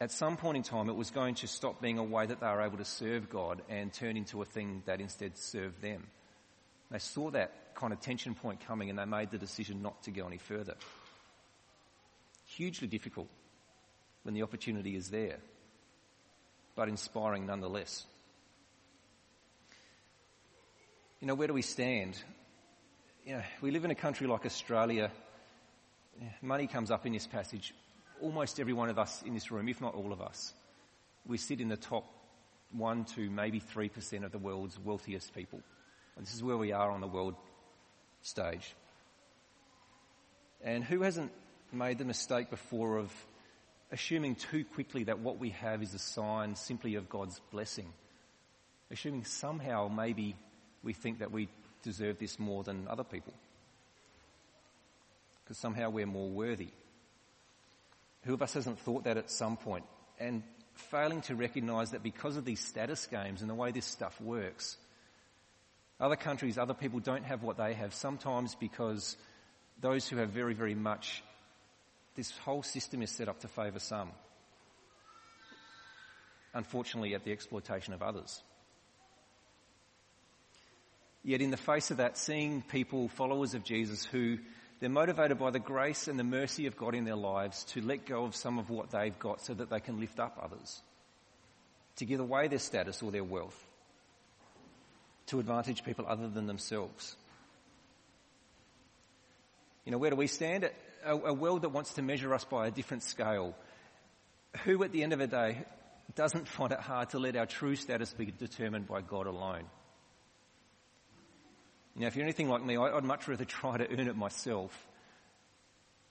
at 0.00 0.10
some 0.10 0.36
point 0.36 0.56
in 0.56 0.62
time, 0.62 0.88
it 0.88 0.96
was 0.96 1.10
going 1.10 1.34
to 1.36 1.48
stop 1.48 1.82
being 1.82 1.98
a 1.98 2.04
way 2.04 2.26
that 2.26 2.40
they 2.40 2.46
were 2.46 2.62
able 2.62 2.78
to 2.78 2.84
serve 2.84 3.28
God 3.28 3.62
and 3.68 3.92
turn 3.92 4.16
into 4.16 4.40
a 4.40 4.44
thing 4.44 4.82
that 4.86 5.00
instead 5.00 5.36
served 5.36 5.82
them. 5.82 6.06
They 6.90 6.98
saw 6.98 7.30
that 7.30 7.74
kind 7.74 7.92
of 7.92 8.00
tension 8.00 8.34
point 8.34 8.60
coming 8.66 8.90
and 8.90 8.98
they 8.98 9.04
made 9.04 9.30
the 9.30 9.38
decision 9.38 9.82
not 9.82 10.02
to 10.04 10.10
go 10.10 10.26
any 10.26 10.38
further. 10.38 10.74
Hugely 12.46 12.88
difficult 12.88 13.28
when 14.22 14.34
the 14.34 14.42
opportunity 14.42 14.96
is 14.96 15.08
there, 15.10 15.38
but 16.74 16.88
inspiring 16.88 17.46
nonetheless. 17.46 18.06
You 21.20 21.26
know, 21.26 21.34
where 21.34 21.48
do 21.48 21.54
we 21.54 21.62
stand? 21.62 22.20
You 23.24 23.34
know, 23.34 23.42
we 23.60 23.70
live 23.70 23.84
in 23.84 23.90
a 23.90 23.96
country 23.96 24.26
like 24.26 24.46
Australia. 24.46 25.10
Money 26.40 26.66
comes 26.66 26.90
up 26.90 27.06
in 27.06 27.12
this 27.12 27.26
passage. 27.26 27.74
Almost 28.20 28.60
every 28.60 28.72
one 28.72 28.88
of 28.88 28.98
us 28.98 29.22
in 29.22 29.34
this 29.34 29.50
room, 29.50 29.68
if 29.68 29.80
not 29.80 29.94
all 29.94 30.12
of 30.12 30.20
us, 30.20 30.54
we 31.26 31.36
sit 31.36 31.60
in 31.60 31.68
the 31.68 31.76
top 31.76 32.04
one 32.72 33.04
to 33.04 33.28
maybe 33.28 33.60
3% 33.60 34.24
of 34.24 34.32
the 34.32 34.38
world's 34.38 34.78
wealthiest 34.78 35.34
people. 35.34 35.60
This 36.18 36.34
is 36.34 36.42
where 36.42 36.56
we 36.56 36.72
are 36.72 36.90
on 36.90 37.00
the 37.00 37.06
world 37.06 37.34
stage. 38.22 38.74
And 40.64 40.82
who 40.82 41.02
hasn't 41.02 41.30
made 41.72 41.98
the 41.98 42.04
mistake 42.04 42.50
before 42.50 42.96
of 42.96 43.12
assuming 43.92 44.34
too 44.34 44.64
quickly 44.64 45.04
that 45.04 45.20
what 45.20 45.38
we 45.38 45.50
have 45.50 45.82
is 45.82 45.94
a 45.94 45.98
sign 45.98 46.56
simply 46.56 46.94
of 46.94 47.08
God's 47.08 47.40
blessing? 47.52 47.92
Assuming 48.90 49.24
somehow 49.24 49.88
maybe 49.88 50.36
we 50.82 50.92
think 50.92 51.18
that 51.18 51.30
we 51.30 51.48
deserve 51.82 52.18
this 52.18 52.38
more 52.38 52.64
than 52.64 52.88
other 52.88 53.04
people. 53.04 53.34
Because 55.44 55.58
somehow 55.58 55.90
we're 55.90 56.06
more 56.06 56.28
worthy. 56.28 56.70
Who 58.22 58.34
of 58.34 58.42
us 58.42 58.54
hasn't 58.54 58.80
thought 58.80 59.04
that 59.04 59.16
at 59.16 59.30
some 59.30 59.56
point? 59.56 59.84
And 60.18 60.42
failing 60.74 61.20
to 61.22 61.36
recognize 61.36 61.92
that 61.92 62.02
because 62.02 62.36
of 62.36 62.44
these 62.44 62.60
status 62.60 63.06
games 63.06 63.40
and 63.40 63.50
the 63.50 63.54
way 63.54 63.70
this 63.70 63.86
stuff 63.86 64.20
works, 64.20 64.76
other 65.98 66.16
countries, 66.16 66.58
other 66.58 66.74
people 66.74 67.00
don't 67.00 67.24
have 67.24 67.42
what 67.42 67.56
they 67.56 67.74
have, 67.74 67.94
sometimes 67.94 68.54
because 68.54 69.16
those 69.80 70.08
who 70.08 70.16
have 70.16 70.30
very, 70.30 70.54
very 70.54 70.74
much, 70.74 71.22
this 72.14 72.36
whole 72.38 72.62
system 72.62 73.02
is 73.02 73.10
set 73.10 73.28
up 73.28 73.40
to 73.40 73.48
favour 73.48 73.78
some. 73.78 74.10
Unfortunately, 76.54 77.14
at 77.14 77.24
the 77.24 77.32
exploitation 77.32 77.92
of 77.92 78.02
others. 78.02 78.42
Yet 81.22 81.40
in 81.40 81.50
the 81.50 81.56
face 81.56 81.90
of 81.90 81.96
that, 81.96 82.16
seeing 82.16 82.62
people, 82.62 83.08
followers 83.08 83.54
of 83.54 83.64
Jesus, 83.64 84.04
who 84.04 84.38
they're 84.80 84.88
motivated 84.88 85.38
by 85.38 85.50
the 85.50 85.58
grace 85.58 86.08
and 86.08 86.18
the 86.18 86.24
mercy 86.24 86.66
of 86.66 86.76
God 86.76 86.94
in 86.94 87.04
their 87.04 87.16
lives 87.16 87.64
to 87.64 87.80
let 87.80 88.06
go 88.06 88.24
of 88.24 88.36
some 88.36 88.58
of 88.58 88.70
what 88.70 88.90
they've 88.90 89.18
got 89.18 89.40
so 89.40 89.54
that 89.54 89.70
they 89.70 89.80
can 89.80 89.98
lift 89.98 90.20
up 90.20 90.38
others, 90.40 90.80
to 91.96 92.04
give 92.04 92.20
away 92.20 92.48
their 92.48 92.58
status 92.58 93.02
or 93.02 93.10
their 93.10 93.24
wealth, 93.24 93.65
to 95.26 95.40
advantage 95.40 95.84
people 95.84 96.04
other 96.08 96.28
than 96.28 96.46
themselves. 96.46 97.16
You 99.84 99.92
know, 99.92 99.98
where 99.98 100.10
do 100.10 100.16
we 100.16 100.26
stand? 100.26 100.68
A, 101.04 101.12
a, 101.12 101.32
world 101.32 101.62
that 101.62 101.68
wants 101.68 101.94
to 101.94 102.02
measure 102.02 102.34
us 102.34 102.44
by 102.44 102.66
a 102.66 102.70
different 102.70 103.02
scale. 103.02 103.54
Who 104.64 104.82
at 104.82 104.92
the 104.92 105.02
end 105.02 105.12
of 105.12 105.20
the 105.20 105.26
day 105.26 105.64
doesn't 106.14 106.48
find 106.48 106.72
it 106.72 106.80
hard 106.80 107.10
to 107.10 107.18
let 107.18 107.36
our 107.36 107.46
true 107.46 107.76
status 107.76 108.12
be 108.12 108.26
determined 108.26 108.88
by 108.88 109.02
God 109.02 109.26
alone? 109.26 109.64
You 111.94 112.02
know, 112.02 112.06
if 112.08 112.16
you're 112.16 112.24
anything 112.24 112.48
like 112.48 112.64
me, 112.64 112.76
I'd 112.76 113.04
much 113.04 113.28
rather 113.28 113.44
try 113.44 113.78
to 113.78 113.90
earn 113.90 114.08
it 114.08 114.16
myself 114.16 114.72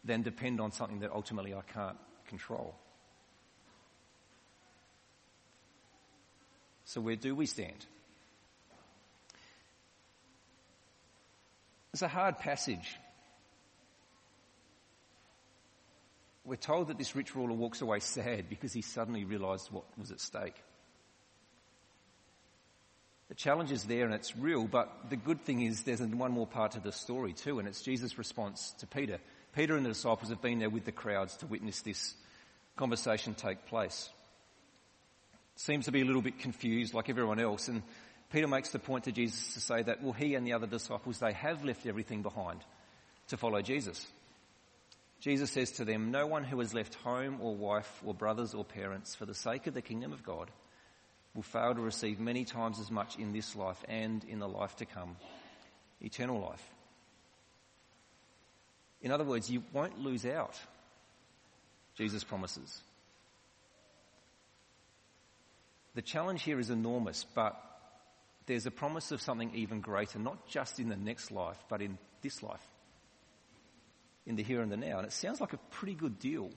than 0.03 0.21
depend 0.21 0.61
on 0.61 0.71
something 0.71 0.99
that 0.99 1.11
ultimately 1.11 1.53
I 1.53 1.61
can't 1.61 1.97
control. 2.27 2.75
So 6.85 7.01
where 7.01 7.15
do 7.15 7.35
we 7.35 7.45
stand? 7.45 7.85
It's 11.95 12.01
a 12.01 12.09
hard 12.09 12.39
passage. 12.39 12.97
We're 16.43 16.57
told 16.57 16.89
that 16.89 16.97
this 16.97 17.15
rich 17.15 17.33
ruler 17.37 17.53
walks 17.53 17.79
away 17.79 17.99
sad 18.01 18.49
because 18.49 18.73
he 18.73 18.81
suddenly 18.81 19.23
realized 19.23 19.71
what 19.71 19.85
was 19.97 20.11
at 20.11 20.19
stake. 20.19 20.55
The 23.29 23.35
challenge 23.35 23.71
is 23.71 23.85
there 23.85 24.03
and 24.03 24.13
it's 24.13 24.35
real, 24.35 24.65
but 24.65 25.09
the 25.09 25.15
good 25.15 25.45
thing 25.45 25.61
is 25.61 25.83
there's 25.83 26.01
one 26.01 26.33
more 26.33 26.45
part 26.45 26.73
to 26.73 26.81
the 26.81 26.91
story 26.91 27.31
too, 27.31 27.59
and 27.59 27.67
it's 27.69 27.81
Jesus' 27.81 28.17
response 28.17 28.73
to 28.79 28.87
Peter. 28.87 29.19
Peter 29.55 29.77
and 29.77 29.85
the 29.85 29.89
disciples 29.91 30.31
have 30.31 30.41
been 30.41 30.59
there 30.59 30.69
with 30.69 30.83
the 30.83 30.91
crowds 30.91 31.37
to 31.37 31.47
witness 31.47 31.79
this 31.79 32.13
conversation 32.75 33.35
take 33.35 33.67
place. 33.67 34.09
Seems 35.55 35.85
to 35.85 35.93
be 35.93 36.01
a 36.01 36.05
little 36.05 36.21
bit 36.21 36.39
confused 36.39 36.93
like 36.93 37.09
everyone 37.09 37.39
else, 37.39 37.69
and 37.69 37.83
Peter 38.35 38.47
makes 38.49 38.71
the 38.71 38.79
point 38.79 39.05
to 39.05 39.13
Jesus 39.13 39.53
to 39.53 39.61
say 39.61 39.81
that, 39.81 40.03
well, 40.03 40.11
he 40.11 40.35
and 40.35 40.45
the 40.45 40.51
other 40.51 40.67
disciples, 40.67 41.19
they 41.19 41.31
have 41.31 41.63
left 41.63 41.85
everything 41.85 42.21
behind 42.21 42.59
to 43.29 43.37
follow 43.37 43.61
Jesus. 43.61 44.05
Jesus 45.21 45.49
says 45.51 45.71
to 45.71 45.85
them, 45.85 46.11
No 46.11 46.27
one 46.27 46.43
who 46.43 46.59
has 46.59 46.73
left 46.73 46.95
home 46.95 47.37
or 47.39 47.55
wife 47.55 48.01
or 48.05 48.13
brothers 48.13 48.53
or 48.53 48.65
parents 48.65 49.15
for 49.15 49.25
the 49.25 49.33
sake 49.33 49.67
of 49.67 49.73
the 49.73 49.81
kingdom 49.81 50.11
of 50.11 50.21
God 50.21 50.51
will 51.33 51.43
fail 51.43 51.73
to 51.75 51.79
receive 51.79 52.19
many 52.19 52.43
times 52.43 52.77
as 52.81 52.91
much 52.91 53.15
in 53.15 53.31
this 53.31 53.55
life 53.55 53.81
and 53.87 54.21
in 54.25 54.39
the 54.39 54.49
life 54.49 54.75
to 54.75 54.85
come, 54.85 55.15
eternal 56.01 56.41
life. 56.41 56.69
In 59.01 59.11
other 59.11 59.23
words, 59.23 59.49
you 59.49 59.63
won't 59.71 59.99
lose 59.99 60.25
out, 60.25 60.59
Jesus 61.97 62.25
promises. 62.25 62.81
The 65.93 66.01
challenge 66.01 66.43
here 66.43 66.59
is 66.59 66.69
enormous, 66.69 67.25
but 67.33 67.61
there's 68.45 68.65
a 68.65 68.71
promise 68.71 69.11
of 69.11 69.21
something 69.21 69.51
even 69.55 69.81
greater, 69.81 70.19
not 70.19 70.47
just 70.47 70.79
in 70.79 70.89
the 70.89 70.95
next 70.95 71.31
life, 71.31 71.57
but 71.69 71.81
in 71.81 71.97
this 72.21 72.43
life 72.43 72.65
in 74.25 74.35
the 74.35 74.43
here 74.43 74.61
and 74.61 74.71
the 74.71 74.77
now. 74.77 74.97
And 74.97 75.07
it 75.07 75.13
sounds 75.13 75.39
like 75.39 75.53
a 75.53 75.57
pretty 75.71 75.93
good 75.93 76.19
deal. 76.19 76.49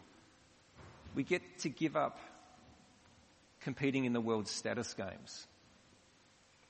We 1.14 1.22
get 1.22 1.42
to 1.61 1.68
give 1.68 1.96
up 1.96 2.18
competing 3.61 4.05
in 4.05 4.12
the 4.12 4.20
world's 4.20 4.51
status 4.51 4.94
games. 4.94 5.46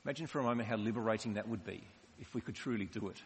Imagine 0.05 0.27
for 0.27 0.41
a 0.41 0.43
moment 0.43 0.69
how 0.69 0.77
liberating 0.77 1.35
that 1.35 1.49
would 1.49 1.65
be 1.65 1.83
if 2.21 2.35
we 2.35 2.41
could 2.41 2.55
truly 2.55 2.87
do 2.87 3.09
it. 3.09 3.23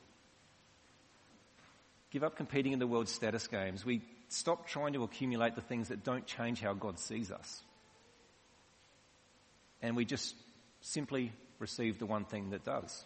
Give 2.11 2.25
up 2.25 2.37
competing 2.37 2.73
in 2.73 2.79
the 2.79 2.87
world's 2.87 3.13
status 3.13 3.47
games. 3.47 3.87
We 3.87 4.03
stop 4.29 4.67
trying 4.67 4.93
to 4.95 5.05
accumulate 5.05 5.55
the 5.55 5.63
things 5.63 5.89
that 5.89 6.05
don't 6.05 6.27
change 6.27 6.61
how 6.61 6.75
God 6.75 6.99
sees 6.99 7.31
us. 7.31 7.63
And 9.81 9.97
we 9.97 10.05
just 10.05 10.35
simply 10.83 11.33
receive 11.63 11.99
the 11.99 12.07
one 12.07 12.27
thing 12.27 12.51
that 12.51 12.65
does. 12.65 13.05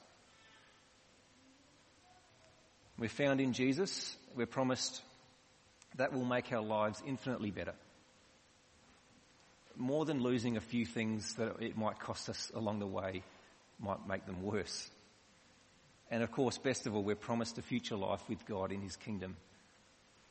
We're 2.99 3.09
found 3.09 3.41
in 3.41 3.53
Jesus. 3.53 4.17
We're 4.35 4.47
promised 4.47 5.03
that 5.97 6.13
will 6.13 6.25
make 6.25 6.53
our 6.53 6.63
lives 6.63 7.03
infinitely 7.07 7.51
better. 7.51 7.75
More 9.77 10.07
than 10.07 10.23
losing 10.23 10.57
a 10.57 10.61
few 10.61 10.87
things 10.87 11.35
that 11.35 11.61
it 11.61 11.77
might 11.77 12.01
cost 12.01 12.29
us 12.31 12.51
along 12.55 12.79
the 12.81 12.87
way 12.87 13.23
might 13.79 14.09
make 14.09 14.25
them 14.25 14.43
worse. 14.43 14.91
And 16.11 16.23
of 16.23 16.33
course, 16.33 16.57
best 16.57 16.87
of 16.87 16.95
all, 16.95 17.03
we're 17.03 17.15
promised 17.15 17.59
a 17.59 17.63
future 17.63 17.97
life 17.97 18.23
with 18.29 18.47
God 18.47 18.73
in 18.73 18.81
His 18.81 18.97
kingdom 18.97 19.37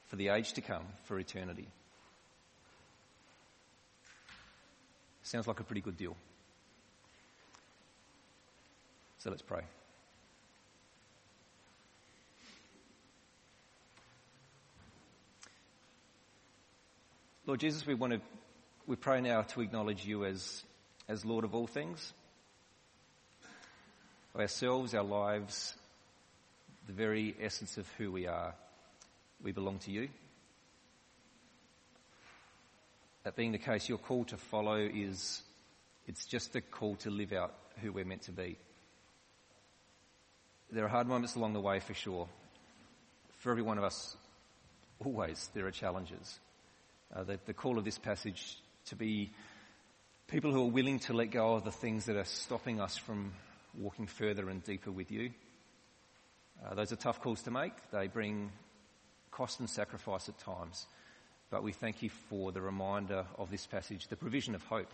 for 0.08 0.16
the 0.16 0.30
age 0.30 0.54
to 0.54 0.62
come, 0.62 0.84
for 1.04 1.20
eternity. 1.20 1.68
Sounds 5.22 5.48
like 5.48 5.60
a 5.60 5.64
pretty 5.64 5.82
good 5.82 5.98
deal. 5.98 6.16
So 9.26 9.32
let's 9.32 9.42
pray. 9.42 9.64
Lord 17.48 17.60
Jesus, 17.60 17.88
we 17.88 17.96
want 17.96 18.14
to, 18.14 18.22
we 18.86 18.96
pray 18.96 19.22
now 19.22 19.42
to 19.42 19.62
acknowledge 19.62 20.06
you 20.06 20.26
as, 20.26 20.62
as 21.10 21.26
Lord 21.26 21.44
of 21.44 21.56
all 21.56 21.66
things. 21.66 22.14
Ourselves, 24.38 24.94
our 24.94 25.02
lives, 25.02 25.74
the 26.86 26.94
very 26.94 27.36
essence 27.42 27.80
of 27.80 27.90
who 27.98 28.12
we 28.12 28.28
are, 28.28 28.54
we 29.44 29.52
belong 29.52 29.80
to 29.80 29.92
you. 29.92 30.08
That 33.24 33.36
being 33.36 33.54
the 33.54 33.58
case, 33.58 33.90
your 33.90 33.98
call 33.98 34.26
to 34.26 34.38
follow 34.38 34.76
is, 34.78 35.42
it's 36.06 36.28
just 36.28 36.56
a 36.56 36.62
call 36.62 36.96
to 36.98 37.10
live 37.10 37.34
out 37.34 37.56
who 37.82 37.92
we're 37.92 38.06
meant 38.06 38.22
to 38.24 38.32
be. 38.32 38.60
There 40.76 40.84
are 40.84 40.90
hard 40.90 41.08
moments 41.08 41.36
along 41.36 41.54
the 41.54 41.62
way 41.62 41.80
for 41.80 41.94
sure. 41.94 42.28
For 43.38 43.50
every 43.50 43.64
one 43.64 43.78
of 43.78 43.86
us, 43.86 44.18
always 45.00 45.50
there 45.54 45.66
are 45.68 45.72
challenges 45.72 46.38
uh, 47.16 47.24
the, 47.24 47.40
the 47.46 47.54
call 47.54 47.78
of 47.78 47.86
this 47.86 47.98
passage 47.98 48.58
to 48.88 48.98
be 48.98 49.32
people 50.28 50.52
who 50.52 50.64
are 50.64 50.72
willing 50.72 51.00
to 51.00 51.14
let 51.14 51.32
go 51.32 51.54
of 51.54 51.64
the 51.64 51.72
things 51.72 52.08
that 52.08 52.18
are 52.18 52.26
stopping 52.26 52.82
us 52.82 52.98
from 52.98 53.32
walking 53.78 54.06
further 54.06 54.50
and 54.50 54.66
deeper 54.66 54.92
with 54.92 55.12
you. 55.12 55.32
Uh, 56.66 56.74
those 56.74 56.92
are 56.92 56.98
tough 56.98 57.22
calls 57.22 57.42
to 57.44 57.52
make. 57.52 57.72
They 57.92 58.08
bring 58.08 58.52
cost 59.32 59.62
and 59.62 59.70
sacrifice 59.70 60.28
at 60.28 60.38
times. 60.40 60.88
But 61.50 61.64
we 61.64 61.72
thank 61.72 62.04
you 62.04 62.10
for 62.10 62.52
the 62.52 62.62
reminder 62.62 63.26
of 63.38 63.50
this 63.50 63.66
passage, 63.66 64.10
the 64.10 64.18
provision 64.18 64.56
of 64.56 64.64
hope, 64.66 64.92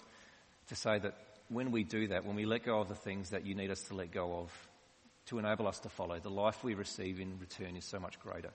to 0.68 0.76
say 0.76 1.00
that 1.00 1.16
when 1.50 1.72
we 1.72 1.84
do 1.84 2.10
that, 2.10 2.24
when 2.24 2.36
we 2.36 2.46
let 2.46 2.66
go 2.66 2.82
of 2.82 2.88
the 2.88 2.94
things 2.94 3.32
that 3.32 3.48
you 3.48 3.56
need 3.56 3.72
us 3.72 3.82
to 3.86 3.96
let 3.96 4.12
go 4.12 4.34
of, 4.36 4.68
to 5.28 5.40
enable 5.40 5.68
us 5.68 5.80
to 5.80 5.90
follow, 5.90 6.20
the 6.20 6.30
life 6.30 6.64
we 6.64 6.74
receive 6.74 7.20
in 7.20 7.40
return 7.40 7.76
is 7.76 7.86
so 7.86 8.00
much 8.00 8.20
greater 8.20 8.52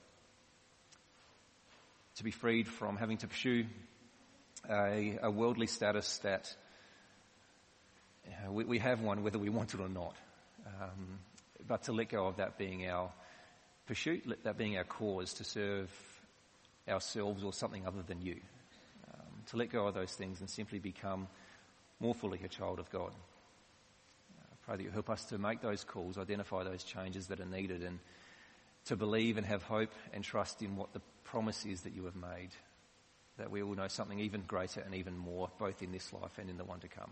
to 2.16 2.24
be 2.24 2.30
freed 2.30 2.66
from 2.66 2.96
having 2.96 3.18
to 3.18 3.26
pursue 3.26 3.66
a, 4.70 5.18
a 5.22 5.30
worldly 5.30 5.66
status 5.66 6.18
that 6.18 6.54
know, 8.44 8.52
we, 8.52 8.64
we, 8.64 8.78
have 8.78 9.00
one 9.00 9.22
whether 9.22 9.38
we 9.38 9.48
want 9.48 9.74
it 9.74 9.80
or 9.80 9.88
not. 9.88 10.16
Um, 10.66 11.18
but 11.66 11.82
to 11.84 11.92
let 11.92 12.08
go 12.08 12.26
of 12.26 12.36
that 12.36 12.58
being 12.58 12.88
our 12.88 13.10
pursuit, 13.86 14.38
that 14.44 14.56
being 14.56 14.76
our 14.76 14.84
cause 14.84 15.34
to 15.34 15.44
serve 15.44 15.90
ourselves 16.88 17.44
or 17.44 17.52
something 17.52 17.86
other 17.86 18.02
than 18.02 18.22
you. 18.22 18.40
Um, 19.12 19.42
to 19.46 19.56
let 19.56 19.70
go 19.70 19.86
of 19.86 19.94
those 19.94 20.12
things 20.12 20.40
and 20.40 20.48
simply 20.48 20.78
become 20.78 21.28
more 22.00 22.14
fully 22.14 22.40
a 22.44 22.48
child 22.48 22.78
of 22.78 22.90
God. 22.90 23.12
Pray 24.66 24.76
that 24.76 24.82
you 24.82 24.90
help 24.90 25.10
us 25.10 25.24
to 25.26 25.38
make 25.38 25.62
those 25.62 25.84
calls, 25.84 26.18
identify 26.18 26.64
those 26.64 26.82
changes 26.82 27.28
that 27.28 27.40
are 27.40 27.46
needed 27.46 27.82
and 27.82 28.00
to 28.86 28.96
believe 28.96 29.36
and 29.36 29.46
have 29.46 29.62
hope 29.62 29.92
and 30.12 30.24
trust 30.24 30.60
in 30.60 30.76
what 30.76 30.92
the 30.92 31.00
promise 31.24 31.64
is 31.64 31.82
that 31.82 31.94
you 31.94 32.04
have 32.04 32.16
made, 32.16 32.50
that 33.38 33.50
we 33.50 33.62
will 33.62 33.76
know 33.76 33.88
something 33.88 34.18
even 34.18 34.42
greater 34.42 34.80
and 34.80 34.94
even 34.94 35.16
more, 35.16 35.50
both 35.58 35.82
in 35.82 35.92
this 35.92 36.12
life 36.12 36.38
and 36.38 36.50
in 36.50 36.56
the 36.56 36.64
one 36.64 36.80
to 36.80 36.88
come. 36.88 37.10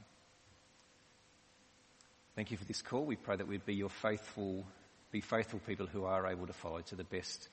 Thank 2.34 2.50
you 2.50 2.56
for 2.56 2.64
this 2.64 2.82
call. 2.82 3.04
We 3.04 3.16
pray 3.16 3.36
that 3.36 3.46
we'd 3.46 3.64
be 3.64 3.74
your 3.74 3.88
faithful, 3.88 4.66
be 5.12 5.20
faithful 5.20 5.60
people 5.60 5.86
who 5.86 6.04
are 6.04 6.26
able 6.26 6.48
to 6.48 6.52
follow 6.52 6.80
to 6.80 6.96
the 6.96 7.04
best 7.04 7.48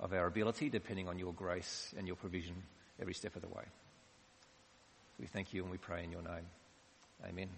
of 0.00 0.14
our 0.14 0.26
ability, 0.26 0.70
depending 0.70 1.08
on 1.08 1.18
your 1.18 1.34
grace 1.34 1.94
and 1.98 2.06
your 2.06 2.16
provision 2.16 2.62
every 3.00 3.14
step 3.14 3.36
of 3.36 3.42
the 3.42 3.48
way. 3.48 3.64
We 5.18 5.26
thank 5.26 5.52
you 5.52 5.62
and 5.62 5.70
we 5.70 5.78
pray 5.78 6.04
in 6.04 6.12
your 6.12 6.22
name. 6.22 6.46
Amen. 7.26 7.48